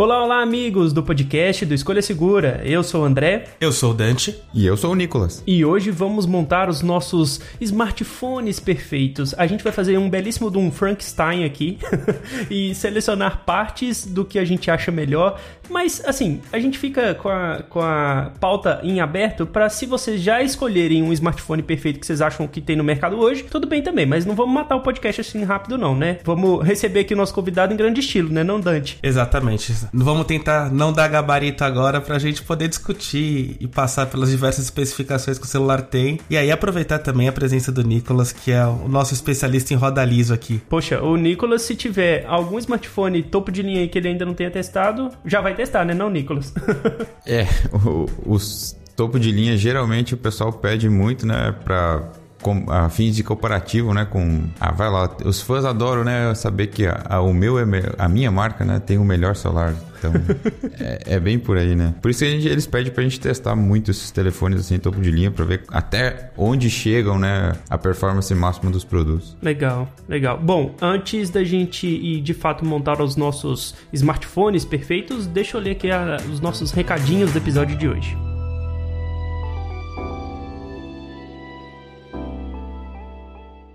[0.00, 2.62] Olá, olá, amigos do podcast do Escolha Segura.
[2.64, 3.48] Eu sou o André.
[3.60, 4.34] Eu sou o Dante.
[4.54, 5.42] E eu sou o Nicolas.
[5.46, 9.34] E hoje vamos montar os nossos smartphones perfeitos.
[9.36, 11.78] A gente vai fazer um belíssimo de um Frankenstein aqui
[12.50, 15.38] e selecionar partes do que a gente acha melhor.
[15.68, 20.22] Mas, assim, a gente fica com a, com a pauta em aberto para se vocês
[20.22, 23.82] já escolherem um smartphone perfeito que vocês acham que tem no mercado hoje, tudo bem
[23.82, 26.18] também, mas não vamos matar o podcast assim rápido não, né?
[26.24, 28.98] Vamos receber aqui o nosso convidado em grande estilo, né, não Dante?
[29.02, 29.89] Exatamente.
[29.92, 35.38] Vamos tentar não dar gabarito agora pra gente poder discutir e passar pelas diversas especificações
[35.38, 36.18] que o celular tem.
[36.28, 40.04] E aí aproveitar também a presença do Nicolas, que é o nosso especialista em roda
[40.04, 40.60] liso aqui.
[40.68, 44.34] Poxa, o Nicolas, se tiver algum smartphone topo de linha aí que ele ainda não
[44.34, 46.52] tenha testado, já vai testar, né, não, Nicolas?
[47.26, 52.88] é, o, os topo de linha geralmente o pessoal pede muito, né, pra com, a
[52.88, 54.04] fins de comparativo, né?
[54.04, 54.44] Com.
[54.60, 55.10] Ah, vai lá.
[55.24, 56.34] Os fãs adoram, né?
[56.34, 57.64] Saber que a, a, o meu é
[57.98, 58.80] a minha marca, né?
[58.80, 59.74] Tem o melhor celular.
[59.98, 60.12] Então,
[60.80, 61.94] é, é, bem por aí, né?
[62.00, 65.10] Por isso que gente, eles pedem pra gente testar muito esses telefones assim, topo de
[65.10, 67.52] linha, pra ver até onde chegam, né?
[67.68, 69.36] A performance máxima dos produtos.
[69.42, 70.38] Legal, legal.
[70.38, 75.72] Bom, antes da gente ir de fato montar os nossos smartphones perfeitos, deixa eu ler
[75.72, 78.29] aqui a, os nossos recadinhos do episódio de hoje.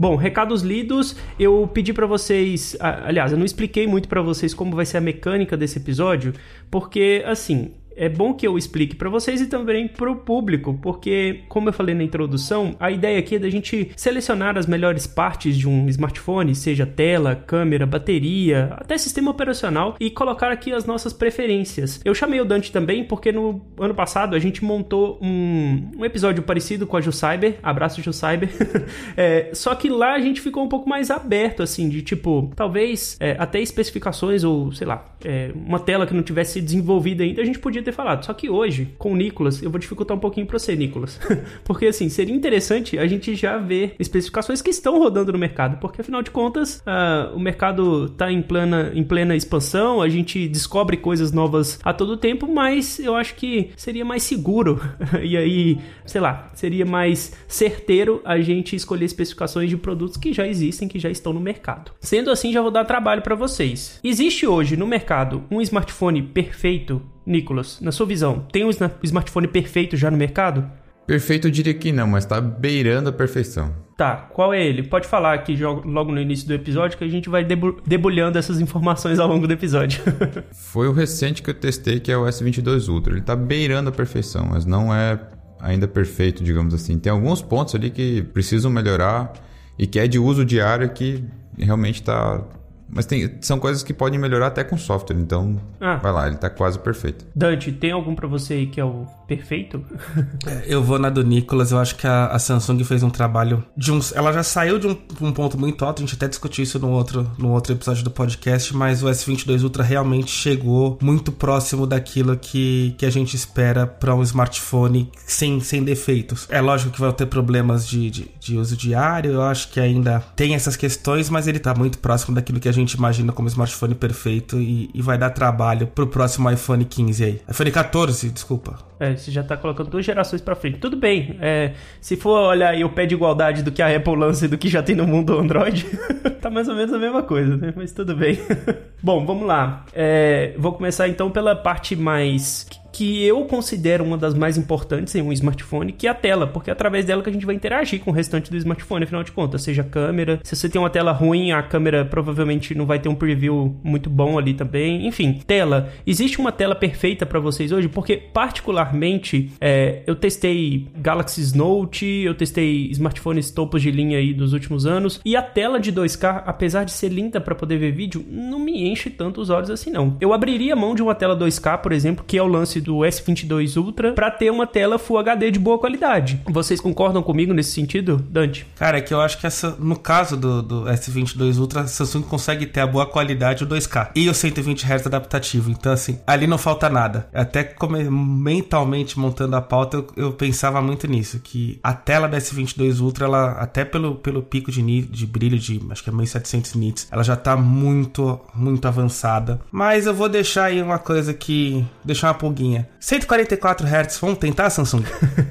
[0.00, 1.14] Bom, recados lidos.
[1.38, 5.00] Eu pedi para vocês, aliás, eu não expliquei muito para vocês como vai ser a
[5.00, 6.32] mecânica desse episódio,
[6.70, 11.42] porque assim, é bom que eu explique para vocês e também para o público, porque,
[11.48, 15.56] como eu falei na introdução, a ideia aqui é da gente selecionar as melhores partes
[15.56, 21.12] de um smartphone, seja tela, câmera, bateria, até sistema operacional, e colocar aqui as nossas
[21.12, 22.00] preferências.
[22.04, 26.42] Eu chamei o Dante também porque no ano passado a gente montou um, um episódio
[26.42, 28.50] parecido com a Cyber, abraço Cyber,
[29.16, 33.16] é, só que lá a gente ficou um pouco mais aberto, assim, de tipo, talvez
[33.20, 37.44] é, até especificações ou, sei lá, é, uma tela que não tivesse desenvolvida ainda, a
[37.44, 38.24] gente podia ter ter falado.
[38.24, 41.20] Só que hoje, com o Nicolas, eu vou dificultar um pouquinho pra você, Nicolas.
[41.64, 45.78] porque assim, seria interessante a gente já ver especificações que estão rodando no mercado.
[45.78, 50.48] Porque afinal de contas, uh, o mercado tá em plena, em plena expansão, a gente
[50.48, 54.80] descobre coisas novas a todo tempo, mas eu acho que seria mais seguro.
[55.22, 60.46] e aí, sei lá, seria mais certeiro a gente escolher especificações de produtos que já
[60.46, 61.92] existem, que já estão no mercado.
[62.00, 63.98] Sendo assim, já vou dar trabalho para vocês.
[64.02, 68.70] Existe hoje no mercado um smartphone perfeito Nicolas, na sua visão, tem um
[69.02, 70.70] smartphone perfeito já no mercado?
[71.06, 73.74] Perfeito eu diria que não, mas tá beirando a perfeição.
[73.96, 74.82] Tá, qual é ele?
[74.82, 79.18] Pode falar aqui logo no início do episódio que a gente vai debulhando essas informações
[79.18, 80.00] ao longo do episódio.
[80.54, 83.12] Foi o recente que eu testei, que é o S22 Ultra.
[83.12, 85.20] Ele tá beirando a perfeição, mas não é
[85.60, 86.98] ainda perfeito, digamos assim.
[86.98, 89.32] Tem alguns pontos ali que precisam melhorar
[89.78, 91.24] e que é de uso diário que
[91.58, 92.42] realmente está
[92.92, 95.96] mas tem, são coisas que podem melhorar até com software, então ah.
[95.96, 97.24] vai lá, ele tá quase perfeito.
[97.34, 99.84] Dante, tem algum para você aí que é o perfeito?
[100.46, 103.64] É, eu vou na do Nicolas, eu acho que a, a, Samsung fez um trabalho
[103.76, 104.12] de uns.
[104.14, 106.90] Ela já saiu de um, um, ponto muito alto, a gente até discutiu isso no
[106.90, 112.36] outro, no outro episódio do podcast, mas o S22 Ultra realmente chegou muito próximo daquilo
[112.36, 116.46] que, que a gente espera para um smartphone sem, sem defeitos.
[116.48, 120.20] É lógico que vai ter problemas de, de, de uso diário, eu acho que ainda
[120.34, 123.94] tem essas questões, mas ele tá muito próximo daquilo que a gente imagina como smartphone
[123.94, 127.40] perfeito e, e vai dar trabalho pro próximo iPhone 15 aí.
[127.48, 128.78] iPhone 14, desculpa.
[128.98, 130.78] É, você já tá colocando duas gerações para frente.
[130.78, 134.16] Tudo bem, é, se for olhar aí o pé de igualdade do que a Apple
[134.16, 135.86] lança e do que já tem no mundo Android,
[136.40, 137.72] tá mais ou menos a mesma coisa, né?
[137.74, 138.38] Mas tudo bem.
[139.02, 139.84] Bom, vamos lá.
[139.94, 145.22] É, vou começar então pela parte mais que eu considero uma das mais importantes em
[145.22, 148.00] um smartphone, que é a tela, porque é através dela que a gente vai interagir
[148.00, 150.40] com o restante do smartphone, afinal de contas, seja a câmera.
[150.42, 154.10] Se você tem uma tela ruim, a câmera provavelmente não vai ter um preview muito
[154.10, 155.06] bom ali também.
[155.06, 155.90] Enfim, tela.
[156.06, 157.88] Existe uma tela perfeita para vocês hoje?
[157.88, 164.52] Porque, particularmente, é, eu testei Galaxy Note, eu testei smartphones topos de linha aí dos
[164.52, 168.24] últimos anos, e a tela de 2K, apesar de ser linda para poder ver vídeo,
[168.28, 170.16] não me enche tanto os olhos assim não.
[170.20, 173.76] Eu abriria mão de uma tela 2K, por exemplo, que é o lance do S22
[173.76, 176.40] Ultra para ter uma tela Full HD de boa qualidade.
[176.46, 178.66] Vocês concordam comigo nesse sentido, Dante?
[178.76, 182.22] Cara, é que eu acho que essa, no caso do, do S22 Ultra, a Samsung
[182.22, 185.70] consegue ter a boa qualidade o 2K e o 120 Hz adaptativo.
[185.70, 187.28] Então, assim, ali não falta nada.
[187.32, 187.74] Até
[188.10, 193.26] mentalmente montando a pauta, eu, eu, pensava muito nisso, que a tela da S22 Ultra,
[193.26, 197.22] ela até pelo, pelo pico de, de brilho de, acho que é 1700 nits, ela
[197.22, 199.60] já tá muito, muito avançada.
[199.70, 204.70] Mas eu vou deixar aí uma coisa que deixar uma pulguinha 144 Hz, vamos tentar,
[204.70, 205.04] Samsung?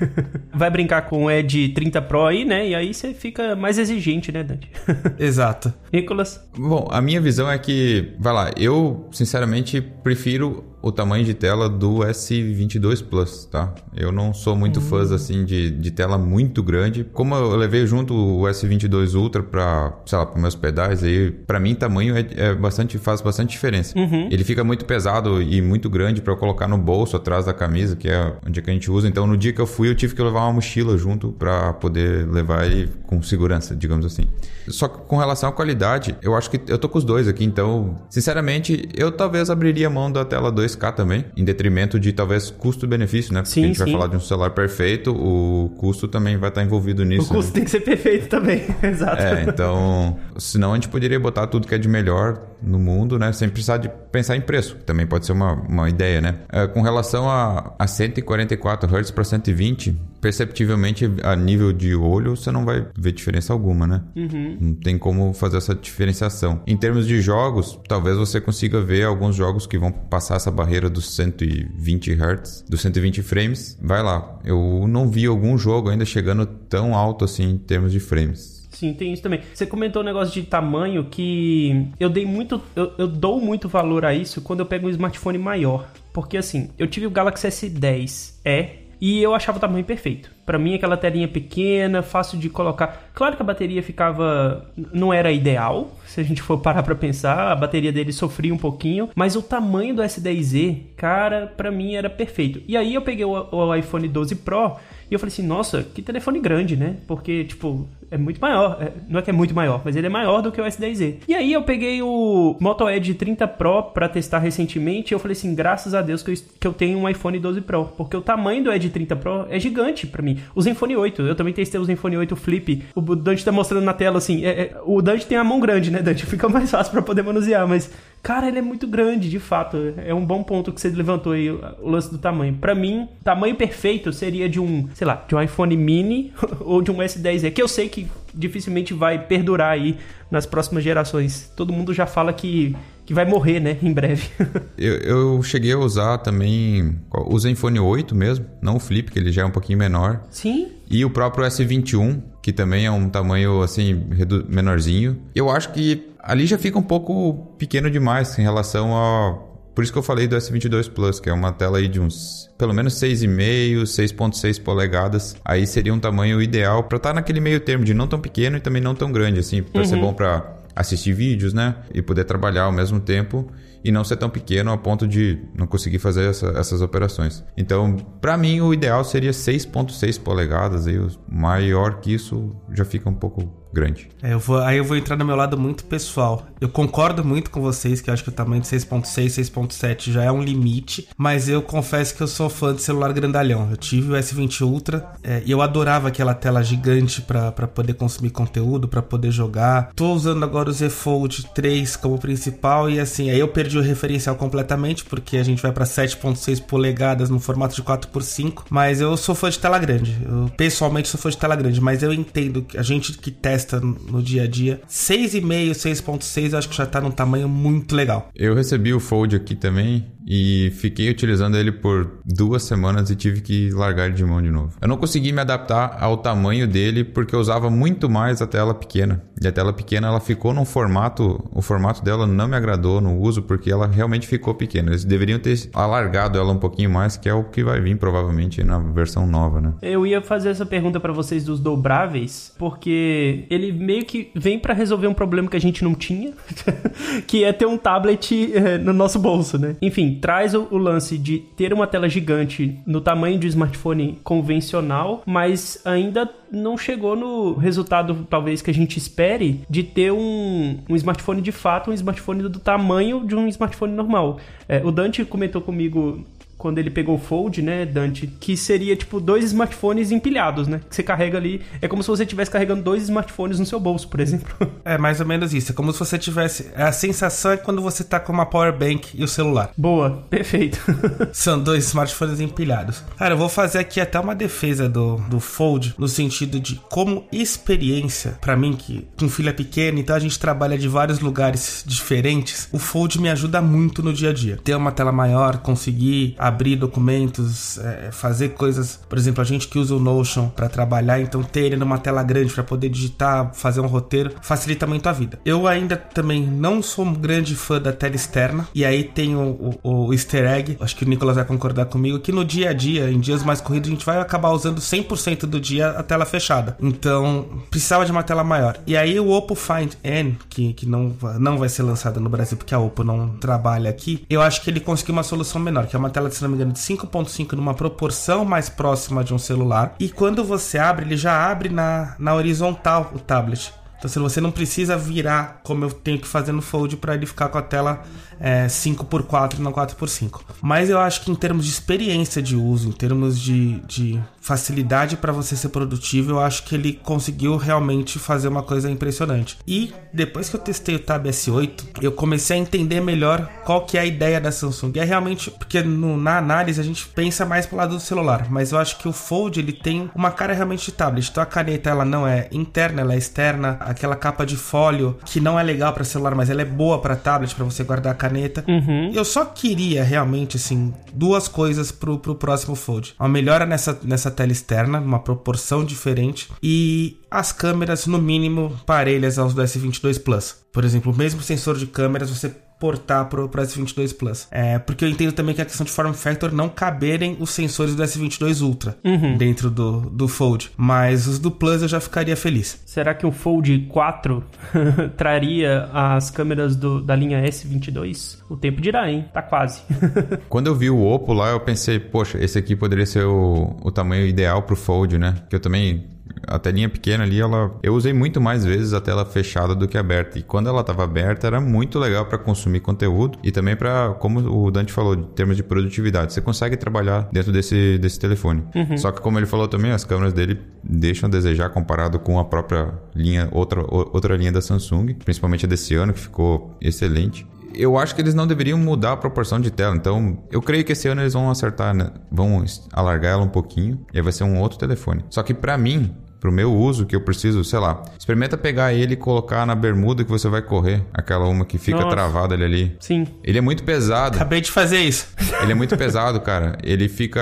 [0.53, 2.67] Vai brincar com o Edge 30 Pro aí, né?
[2.67, 4.69] E aí você fica mais exigente, né, Dante?
[5.17, 5.73] Exato.
[5.91, 6.43] Nicolas?
[6.57, 11.67] Bom, a minha visão é que, vai lá, eu sinceramente prefiro o tamanho de tela
[11.69, 13.73] do S22 Plus, tá?
[13.95, 17.05] Eu não sou muito fã assim de, de tela muito grande.
[17.13, 21.59] Como eu levei junto o S22 Ultra para, sei lá, para meus pedais aí, para
[21.59, 23.97] mim tamanho é, é, bastante faz bastante diferença.
[23.97, 24.27] Uhum.
[24.31, 28.09] Ele fica muito pesado e muito grande para colocar no bolso atrás da camisa, que
[28.09, 29.07] é onde é que a gente usa.
[29.07, 32.27] Então no dia que eu fui eu tive que levar uma mochila junto para poder
[32.27, 34.27] levar ele com segurança, digamos assim.
[34.67, 37.43] Só que com relação à qualidade, eu acho que eu tô com os dois aqui,
[37.43, 43.33] então, sinceramente, eu talvez abriria mão da tela 2K também, em detrimento de talvez custo-benefício,
[43.33, 43.41] né?
[43.41, 43.83] Porque sim, a gente sim.
[43.83, 47.31] vai falar de um celular perfeito, o custo também vai estar envolvido nisso.
[47.31, 47.55] O custo né?
[47.55, 49.21] tem que ser perfeito também, exato.
[49.21, 53.31] É, então, senão a gente poderia botar tudo que é de melhor no mundo, né?
[53.31, 56.39] Sem precisar de pensar em preço, que também pode ser uma, uma ideia, né?
[56.51, 62.51] É, com relação a, a 144 Hz para 120, perceptivelmente a nível de olho você
[62.51, 64.01] não vai ver diferença alguma, né?
[64.15, 64.57] Uhum.
[64.59, 66.61] Não tem como fazer essa diferenciação.
[66.67, 70.89] Em termos de jogos, talvez você consiga ver alguns jogos que vão passar essa barreira
[70.89, 73.77] dos 120 Hz, dos 120 frames.
[73.81, 74.39] Vai lá.
[74.43, 78.58] Eu não vi algum jogo ainda chegando tão alto assim em termos de frames.
[78.69, 79.41] Sim, tem isso também.
[79.53, 82.61] Você comentou um negócio de tamanho que eu dei muito.
[82.75, 85.89] Eu, eu, dou muito valor a isso quando eu pego um smartphone maior.
[86.13, 88.69] Porque assim, eu tive o Galaxy S10e
[89.01, 90.31] e eu achava o tamanho perfeito.
[90.49, 93.11] Para mim, aquela telinha pequena, fácil de colocar.
[93.13, 94.65] Claro que a bateria ficava.
[94.91, 97.51] não era ideal, se a gente for parar pra pensar.
[97.51, 99.11] A bateria dele sofria um pouquinho.
[99.13, 102.63] Mas o tamanho do S10e, cara, para mim era perfeito.
[102.67, 104.77] E aí eu peguei o, o iPhone 12 Pro
[105.09, 106.97] e eu falei assim: nossa, que telefone grande, né?
[107.07, 108.77] Porque, tipo, é muito maior.
[108.81, 111.17] É, não é que é muito maior, mas ele é maior do que o S10e.
[111.27, 115.35] E aí eu peguei o Moto Edge 30 Pro para testar recentemente e eu falei
[115.35, 118.21] assim, graças a Deus que eu, que eu tenho um iPhone 12 Pro, porque o
[118.21, 120.38] tamanho do Edge 30 Pro é gigante para mim.
[120.55, 122.83] O Zenfone 8, eu também testei o Zenfone 8 Flip.
[122.95, 125.91] O Dante tá mostrando na tela assim, é, é, o Dante tem a mão grande,
[125.91, 126.25] né, Dante?
[126.27, 127.89] Fica mais fácil para poder manusear, mas
[128.21, 129.93] Cara, ele é muito grande, de fato.
[129.97, 132.53] É um bom ponto que você levantou aí, o lance do tamanho.
[132.53, 136.91] Para mim, tamanho perfeito seria de um, sei lá, de um iPhone mini ou de
[136.91, 139.97] um S10e, que eu sei que dificilmente vai perdurar aí
[140.29, 141.51] nas próximas gerações.
[141.55, 142.75] Todo mundo já fala que,
[143.09, 144.29] que vai morrer, né, em breve.
[144.77, 149.31] eu, eu cheguei a usar também o Zenfone 8 mesmo, não o Flip, que ele
[149.31, 150.21] já é um pouquinho menor.
[150.29, 150.67] Sim.
[150.87, 153.99] E o próprio S21, que também é um tamanho assim
[154.47, 155.19] menorzinho.
[155.33, 159.39] Eu acho que ali já fica um pouco pequeno demais em relação a
[159.73, 162.47] Por isso que eu falei do S22 Plus, que é uma tela aí de uns
[162.59, 165.35] pelo menos 6,5, 6,6 polegadas.
[165.43, 168.57] Aí seria um tamanho ideal para estar tá naquele meio termo de não tão pequeno
[168.57, 169.87] e também não tão grande, assim, para uhum.
[169.87, 171.75] ser bom para assistir vídeos, né?
[171.93, 173.51] E poder trabalhar ao mesmo tempo
[173.83, 177.43] e não ser tão pequeno a ponto de não conseguir fazer essa, essas operações.
[177.57, 180.87] Então, para mim, o ideal seria 6.6 polegadas.
[180.87, 184.09] Aí, maior que isso já fica um pouco grande.
[184.21, 186.47] É, eu vou, aí eu vou entrar no meu lado muito pessoal.
[186.59, 190.23] Eu concordo muito com vocês que eu acho que o tamanho de 6.6, 6.7 já
[190.23, 193.69] é um limite, mas eu confesso que eu sou fã de celular grandalhão.
[193.71, 198.31] Eu tive o S20 Ultra é, e eu adorava aquela tela gigante para poder consumir
[198.31, 199.91] conteúdo, para poder jogar.
[199.95, 203.81] Tô usando agora o Z Fold 3 como principal e assim, aí eu perdi o
[203.81, 209.15] referencial completamente porque a gente vai para 7.6 polegadas no formato de 4x5, mas eu
[209.15, 210.17] sou fã de tela grande.
[210.25, 213.58] Eu pessoalmente sou fã de tela grande, mas eu entendo que a gente que testa
[213.81, 214.81] no dia a dia.
[214.89, 218.29] 6,5, 6.6 acho que já tá num tamanho muito legal.
[218.35, 223.41] Eu recebi o Fold aqui também e fiquei utilizando ele por duas semanas e tive
[223.41, 224.77] que largar ele de mão de novo.
[224.79, 228.75] Eu não consegui me adaptar ao tamanho dele porque eu usava muito mais a tela
[228.75, 229.23] pequena.
[229.41, 233.17] E a tela pequena ela ficou num formato, o formato dela não me agradou no
[233.17, 234.91] uso porque ela realmente ficou pequena.
[234.91, 238.63] Eles deveriam ter alargado ela um pouquinho mais, que é o que vai vir provavelmente
[238.63, 239.73] na versão nova, né?
[239.81, 244.73] Eu ia fazer essa pergunta para vocês dos dobráveis, porque ele meio que vem para
[244.73, 246.33] resolver um problema que a gente não tinha,
[247.25, 249.75] que é ter um tablet eh, no nosso bolso, né?
[249.81, 255.23] Enfim, traz o, lance de ter uma tela gigante no tamanho de um smartphone convencional,
[255.25, 260.95] mas ainda não chegou no resultado, talvez, que a gente espere de ter um, um
[260.95, 264.39] smartphone de fato, um smartphone do tamanho de um smartphone normal.
[264.67, 266.25] É, o Dante comentou comigo
[266.59, 270.81] quando ele pegou o Fold, né, Dante, que seria tipo dois smartphones empilhados, né?
[270.89, 274.07] Que você carrega ali, é como se você estivesse carregando dois smartphones no seu bolso,
[274.07, 274.49] por exemplo.
[274.85, 278.03] É mais ou menos isso, é como se você tivesse, a sensação é quando você
[278.03, 279.71] tá com uma power bank e o celular.
[279.77, 280.79] Boa, perfeito.
[281.31, 283.03] São dois smartphones empilhados.
[283.17, 287.25] Cara, eu vou fazer aqui até uma defesa do, do Fold no sentido de como
[287.31, 292.67] experiência, para mim que com filha pequena, então a gente trabalha de vários lugares diferentes,
[292.71, 294.57] o Fold me ajuda muito no dia a dia.
[294.63, 298.99] Ter uma tela maior, conseguir abrir documentos, é, fazer coisas.
[299.07, 302.21] Por exemplo, a gente que usa o Notion para trabalhar, então ter ele numa tela
[302.23, 305.39] grande para poder digitar, fazer um roteiro, facilita muito a vida.
[305.45, 309.77] Eu ainda também não sou um grande fã da tela externa, e aí tem o,
[309.83, 312.73] o, o easter egg, acho que o Nicolas vai concordar comigo, que no dia a
[312.73, 316.25] dia, em dias mais corridos, a gente vai acabar usando 100% do dia a tela
[316.25, 316.77] fechada.
[316.81, 318.77] Então, precisava de uma tela maior.
[318.85, 322.57] E aí o Oppo Find N, que, que não, não vai ser lançado no Brasil
[322.57, 325.95] porque a Oppo não trabalha aqui, eu acho que ele conseguiu uma solução menor, que
[325.95, 329.33] é uma tela de se não me engano, de 5.5 numa proporção mais próxima de
[329.33, 329.95] um celular.
[329.99, 333.73] E quando você abre, ele já abre na, na horizontal o tablet.
[333.99, 337.25] Então, se você não precisa virar como eu tenho que fazer no Fold para ele
[337.25, 338.01] ficar com a tela
[338.39, 340.39] é, 5x4 e não 4x5.
[340.61, 345.15] Mas eu acho que em termos de experiência de uso, em termos de, de facilidade
[345.15, 349.59] para você ser produtivo, eu acho que ele conseguiu realmente fazer uma coisa impressionante.
[349.67, 353.95] E depois que eu testei o Tab S8, eu comecei a entender melhor qual que
[353.95, 354.93] é a ideia da Samsung.
[354.95, 358.71] É realmente porque no, na análise a gente pensa mais pro lado do celular, mas
[358.71, 361.29] eu acho que o Fold ele tem uma cara realmente de tablet.
[361.29, 363.77] Então a caneta ela não é interna, ela é externa.
[363.81, 367.15] Aquela capa de fólio que não é legal para celular, mas ela é boa para
[367.15, 368.65] tablet para você guardar a caneta.
[368.67, 369.11] Uhum.
[369.13, 373.13] Eu só queria realmente assim duas coisas pro, pro próximo Fold.
[373.19, 379.37] Uma melhora nessa nessa tela externa, uma proporção diferente e as câmeras no mínimo parelhas
[379.37, 380.55] aos do S22 Plus.
[380.71, 384.47] Por exemplo, o mesmo sensor de câmeras você portar para o S22 Plus.
[384.49, 387.93] É, porque eu entendo também que a questão de form factor não caberem os sensores
[387.95, 389.37] do S22 Ultra uhum.
[389.37, 390.71] dentro do, do Fold.
[390.77, 392.81] Mas os do Plus eu já ficaria feliz.
[392.85, 394.43] Será que o Fold 4
[395.17, 398.39] traria as câmeras do, da linha S22?
[398.49, 399.25] O tempo dirá, hein?
[399.33, 399.81] Tá quase.
[400.47, 403.91] Quando eu vi o Oppo lá, eu pensei, poxa, esse aqui poderia ser o, o
[403.91, 405.35] tamanho ideal pro Fold, né?
[405.49, 406.05] Que eu também
[406.47, 409.97] a telinha pequena ali, ela eu usei muito mais vezes a tela fechada do que
[409.97, 410.39] aberta.
[410.39, 414.39] E quando ela estava aberta, era muito legal para consumir conteúdo e também para, como
[414.39, 416.33] o Dante falou, em termos de produtividade.
[416.33, 418.63] Você consegue trabalhar dentro desse, desse telefone.
[418.75, 418.97] Uhum.
[418.97, 422.45] Só que, como ele falou também, as câmeras dele deixam a desejar comparado com a
[422.45, 427.45] própria linha, outra, outra linha da Samsung, principalmente a desse ano, que ficou excelente
[427.81, 429.95] eu acho que eles não deveriam mudar a proporção de tela.
[429.95, 432.11] Então, eu creio que esse ano eles vão acertar, né?
[432.31, 435.23] vão alargar ela um pouquinho e aí vai ser um outro telefone.
[435.29, 439.13] Só que para mim, pro meu uso, que eu preciso, sei lá, experimenta pegar ele
[439.13, 442.15] e colocar na bermuda que você vai correr, aquela uma que fica Nossa.
[442.15, 442.95] travada ali, ali.
[442.99, 443.27] Sim.
[443.43, 444.35] Ele é muito pesado.
[444.37, 445.27] Acabei de fazer isso.
[445.61, 446.77] Ele é muito pesado, cara.
[446.83, 447.41] Ele fica.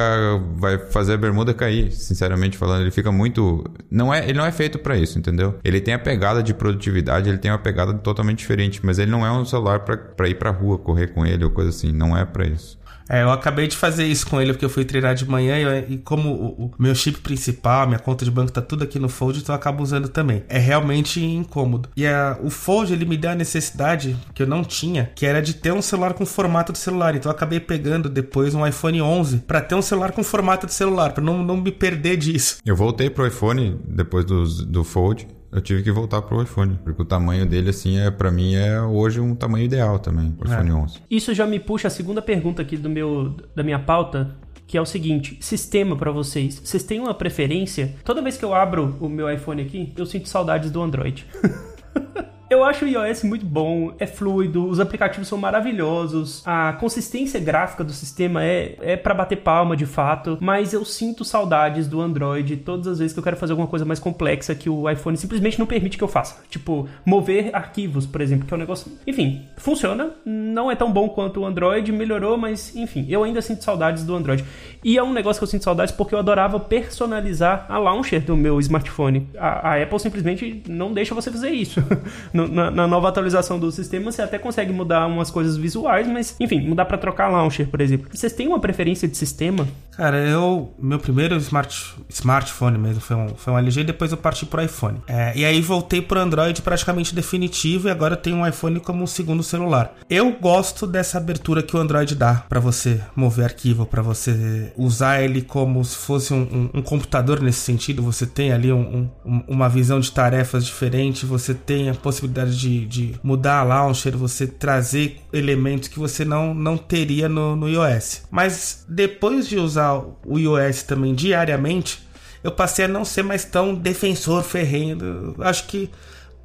[0.55, 2.81] Vai fazer a bermuda cair, sinceramente falando.
[2.81, 3.63] Ele fica muito.
[3.91, 5.55] Não é, ele não é feito pra isso, entendeu?
[5.63, 8.79] Ele tem a pegada de produtividade, ele tem uma pegada totalmente diferente.
[8.83, 11.69] Mas ele não é um celular pra ir pra rua, correr com ele ou coisa
[11.69, 11.91] assim.
[11.91, 12.77] Não é pra isso.
[13.09, 15.93] É, eu acabei de fazer isso com ele porque eu fui treinar de manhã e,
[15.93, 19.09] e como o, o meu chip principal, minha conta de banco tá tudo aqui no
[19.09, 20.43] Fold, então eu acabo usando também.
[20.49, 21.89] É realmente incômodo.
[21.95, 25.41] E a, o Fold, ele me deu a necessidade que eu não tinha, que era
[25.41, 27.15] de ter um celular com formato de celular.
[27.15, 30.73] Então eu acabei pegando depois um iPhone 11 pra ter um celular com formato de
[30.73, 32.57] celular, pra não, não me perder disso.
[32.65, 35.27] Eu voltei pro iPhone depois do, do Fold.
[35.57, 38.79] Eu tive que voltar pro iPhone, porque o tamanho dele, assim, é para mim é
[38.79, 40.99] hoje um tamanho ideal também, o iPhone 11.
[41.09, 44.35] Isso já me puxa a segunda pergunta aqui do meu, da minha pauta,
[44.67, 46.61] que é o seguinte: sistema pra vocês.
[46.63, 47.95] Vocês têm uma preferência?
[48.05, 51.25] Toda vez que eu abro o meu iPhone aqui, eu sinto saudades do Android.
[52.49, 57.83] Eu acho o iOS muito bom, é fluido, os aplicativos são maravilhosos, a consistência gráfica
[57.83, 62.55] do sistema é, é para bater palma de fato, mas eu sinto saudades do Android
[62.55, 65.59] todas as vezes que eu quero fazer alguma coisa mais complexa que o iPhone simplesmente
[65.59, 66.41] não permite que eu faça.
[66.49, 68.89] Tipo, mover arquivos, por exemplo, que é um negócio.
[69.05, 73.61] Enfim, funciona, não é tão bom quanto o Android, melhorou, mas enfim, eu ainda sinto
[73.61, 74.45] saudades do Android.
[74.85, 78.37] E é um negócio que eu sinto saudades porque eu adorava personalizar a launcher do
[78.37, 79.27] meu smartphone.
[79.37, 81.83] A, a Apple simplesmente não deixa você fazer isso.
[82.38, 86.36] No- na, na nova atualização do sistema, você até consegue mudar umas coisas visuais, mas
[86.39, 88.08] enfim, mudar pra trocar launcher, por exemplo.
[88.13, 89.67] Vocês têm uma preferência de sistema?
[89.97, 90.73] Cara, eu.
[90.79, 94.99] Meu primeiro smart, smartphone mesmo foi um, foi um LG, depois eu parti pro iPhone.
[95.07, 99.03] É, e aí voltei pro Android praticamente definitivo e agora eu tenho um iPhone como
[99.03, 99.95] um segundo celular.
[100.09, 105.21] Eu gosto dessa abertura que o Android dá pra você mover arquivo, pra você usar
[105.21, 106.41] ele como se fosse um,
[106.73, 108.03] um- um computador nesse sentido.
[108.03, 109.09] Você tem ali um-
[109.47, 114.45] uma visão de tarefas diferente, você tem a possibilidade de, de mudar a launcher, você
[114.45, 118.23] trazer elementos que você não, não teria no, no iOS.
[118.29, 119.87] Mas depois de usar
[120.25, 122.00] o iOS também diariamente,
[122.44, 125.36] eu passei a não ser mais tão defensor ferrenho.
[125.39, 125.89] Acho que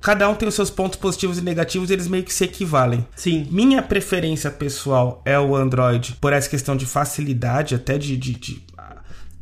[0.01, 3.07] cada um tem os seus pontos positivos e negativos e eles meio que se equivalem.
[3.15, 3.47] Sim.
[3.51, 8.63] Minha preferência pessoal é o Android por essa questão de facilidade, até de, de- de,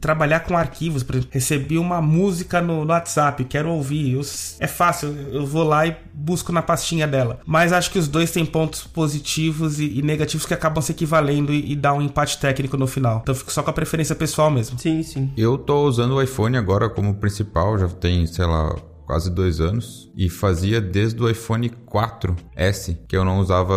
[0.00, 1.02] trabalhar com arquivos.
[1.02, 4.12] Por exemplo, recebi uma música no, no WhatsApp, quero ouvir.
[4.14, 4.20] Eu-
[4.58, 7.40] é fácil, eu vou lá e busco na pastinha dela.
[7.46, 11.52] Mas acho que os dois têm pontos positivos e, e negativos que acabam se equivalendo
[11.52, 13.20] e, e dá um empate técnico no final.
[13.22, 14.78] Então eu fico só com a preferência pessoal mesmo.
[14.78, 15.30] Sim, sim.
[15.36, 18.74] Eu tô usando o iPhone agora como principal, já tem, sei lá,
[19.06, 20.10] quase dois anos.
[20.16, 23.74] E fazia desde o iPhone 4S que eu não usava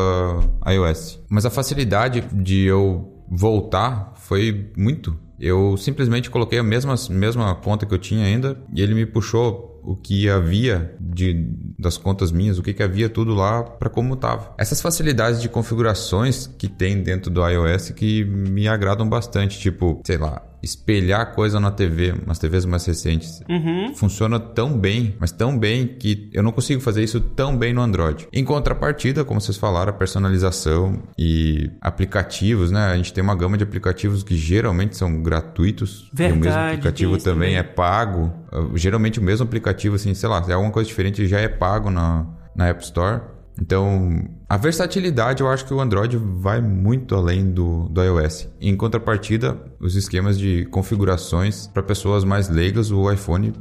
[0.68, 1.20] iOS.
[1.30, 5.18] Mas a facilidade de eu voltar foi muito.
[5.46, 9.82] Eu simplesmente coloquei a mesma, mesma conta que eu tinha ainda e ele me puxou
[9.84, 11.46] o que havia de,
[11.78, 14.56] das contas minhas, o que, que havia tudo lá para como tava.
[14.58, 20.18] Essas facilidades de configurações que tem dentro do iOS que me agradam bastante, tipo, sei
[20.18, 23.42] lá, espelhar coisa na TV, umas TVs mais recentes.
[23.96, 27.82] Funciona tão bem, mas tão bem que eu não consigo fazer isso tão bem no
[27.82, 28.28] Android.
[28.32, 32.86] Em contrapartida, como vocês falaram, a personalização e aplicativos, né?
[32.86, 36.10] A gente tem uma gama de aplicativos que geralmente são gratuitos.
[36.12, 37.56] e o mesmo Verdade, aplicativo também também.
[37.58, 38.34] é pago.
[38.52, 41.48] Uh, Geralmente o mesmo aplicativo, assim, sei lá, se é alguma coisa diferente, já é
[41.48, 43.22] pago na, na App Store.
[43.60, 48.50] Então, a versatilidade eu acho que o Android vai muito além do, do iOS.
[48.60, 53.54] Em contrapartida, os esquemas de configurações para pessoas mais leigas, o iPhone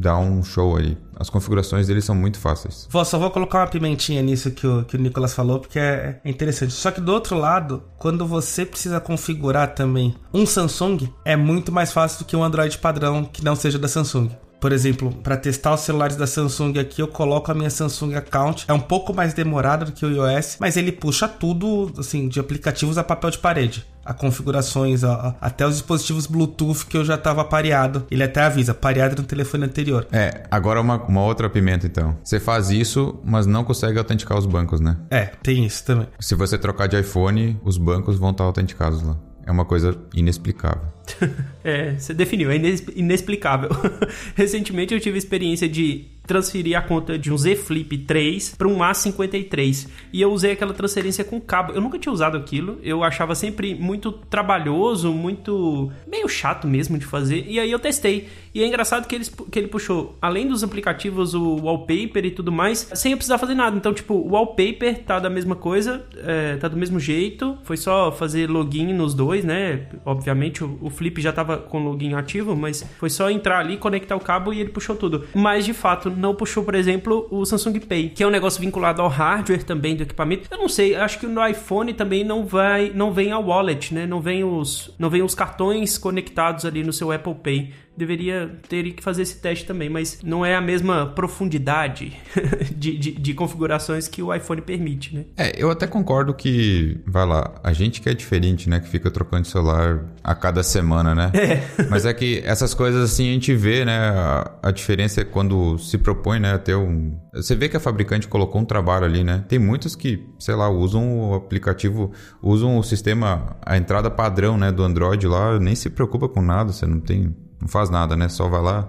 [0.00, 0.96] dá um show aí.
[1.14, 2.88] As configurações dele são muito fáceis.
[2.90, 6.18] Vou, só vou colocar uma pimentinha nisso que o, que o Nicolas falou, porque é,
[6.24, 6.72] é interessante.
[6.72, 11.92] Só que do outro lado, quando você precisa configurar também um Samsung, é muito mais
[11.92, 14.30] fácil do que um Android padrão que não seja da Samsung.
[14.60, 18.64] Por exemplo, para testar os celulares da Samsung aqui, eu coloco a minha Samsung Account.
[18.68, 22.38] É um pouco mais demorado do que o iOS, mas ele puxa tudo, assim, de
[22.38, 23.86] aplicativos a papel de parede.
[24.04, 28.04] A configurações, a- a- até os dispositivos Bluetooth que eu já estava pareado.
[28.10, 30.06] Ele até avisa, pareado no telefone anterior.
[30.10, 32.16] É, agora uma, uma outra pimenta então.
[32.24, 34.96] Você faz isso, mas não consegue autenticar os bancos, né?
[35.10, 36.06] É, tem isso também.
[36.18, 39.16] Se você trocar de iPhone, os bancos vão estar autenticados lá.
[39.46, 40.82] É uma coisa inexplicável.
[41.62, 42.56] É, você definiu, é
[42.96, 43.68] inexplicável.
[44.34, 48.68] Recentemente eu tive a experiência de transferir a conta de um Z Flip 3 para
[48.68, 51.72] um A53 e eu usei aquela transferência com cabo.
[51.72, 57.04] Eu nunca tinha usado aquilo, eu achava sempre muito trabalhoso, muito meio chato mesmo de
[57.04, 57.44] fazer.
[57.48, 58.28] E aí eu testei.
[58.54, 62.50] E é engraçado que, eles, que ele puxou, além dos aplicativos, o wallpaper e tudo
[62.50, 63.76] mais, sem eu precisar fazer nada.
[63.76, 67.58] Então, tipo, o wallpaper tá da mesma coisa, é, tá do mesmo jeito.
[67.64, 69.86] Foi só fazer login nos dois, né?
[70.04, 73.78] Obviamente, o, o flip já tava com o login ativo, mas foi só entrar ali,
[73.78, 75.26] conectar o cabo e ele puxou tudo.
[75.34, 79.00] Mas de fato não puxou, por exemplo, o Samsung Pay, que é um negócio vinculado
[79.00, 80.46] ao hardware também do equipamento.
[80.50, 84.06] Eu não sei, acho que no iPhone também não vai, não vem a wallet, né?
[84.06, 88.92] Não vem os, não vem os cartões conectados ali no seu Apple Pay deveria ter
[88.92, 92.16] que fazer esse teste também, mas não é a mesma profundidade
[92.74, 95.24] de, de, de, configurações que o iPhone permite, né?
[95.36, 99.10] É, eu até concordo que, vai lá, a gente que é diferente, né, que fica
[99.10, 101.30] trocando de celular a cada semana, né?
[101.34, 101.84] É.
[101.90, 105.78] Mas é que essas coisas assim a gente vê, né, a, a diferença é quando
[105.78, 107.18] se propõe, né, ter um...
[107.34, 109.44] Você vê que a fabricante colocou um trabalho ali, né?
[109.46, 114.72] Tem muitos que, sei lá, usam o aplicativo, usam o sistema, a entrada padrão, né,
[114.72, 118.28] do Android lá, nem se preocupa com nada, você não tem não faz nada, né?
[118.28, 118.88] Só vai lá,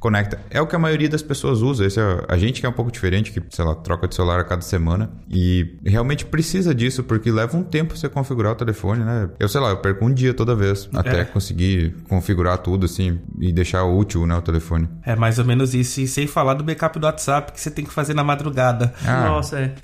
[0.00, 0.40] conecta.
[0.50, 1.84] É o que a maioria das pessoas usa.
[1.84, 4.40] Esse é, a gente que é um pouco diferente, que, sei lá, troca de celular
[4.40, 5.10] a cada semana.
[5.30, 9.28] E realmente precisa disso, porque leva um tempo você configurar o telefone, né?
[9.38, 11.24] Eu sei lá, eu perco um dia toda vez até é.
[11.24, 14.88] conseguir configurar tudo, assim, e deixar útil, né, o telefone.
[15.04, 16.00] É mais ou menos isso.
[16.00, 18.94] E sem falar do backup do WhatsApp que você tem que fazer na madrugada.
[19.06, 19.28] Ah.
[19.28, 19.74] Nossa, é.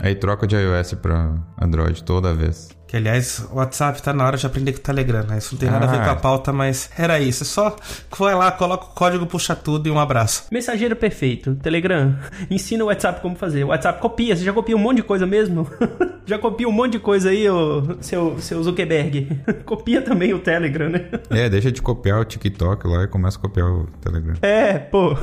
[0.00, 2.68] Aí troca de iOS para Android toda vez.
[2.92, 5.38] Que aliás, o WhatsApp tá na hora de aprender com o Telegram, né?
[5.38, 5.88] Isso não tem nada ah.
[5.88, 6.16] a ver com a ah.
[6.16, 7.42] pauta, mas era isso.
[7.42, 7.74] Só
[8.18, 10.44] vai lá, coloca o código, puxa tudo e um abraço.
[10.52, 11.54] Mensageiro perfeito.
[11.54, 12.14] Telegram,
[12.50, 13.64] ensina o WhatsApp como fazer.
[13.64, 15.66] O WhatsApp copia, você já copia um monte de coisa mesmo?
[16.26, 19.40] já copia um monte de coisa aí, o seu, seu Zuckerberg.
[19.64, 21.08] copia também o Telegram, né?
[21.30, 24.34] É, deixa de copiar o TikTok lá e começa a copiar o Telegram.
[24.42, 25.16] É, pô.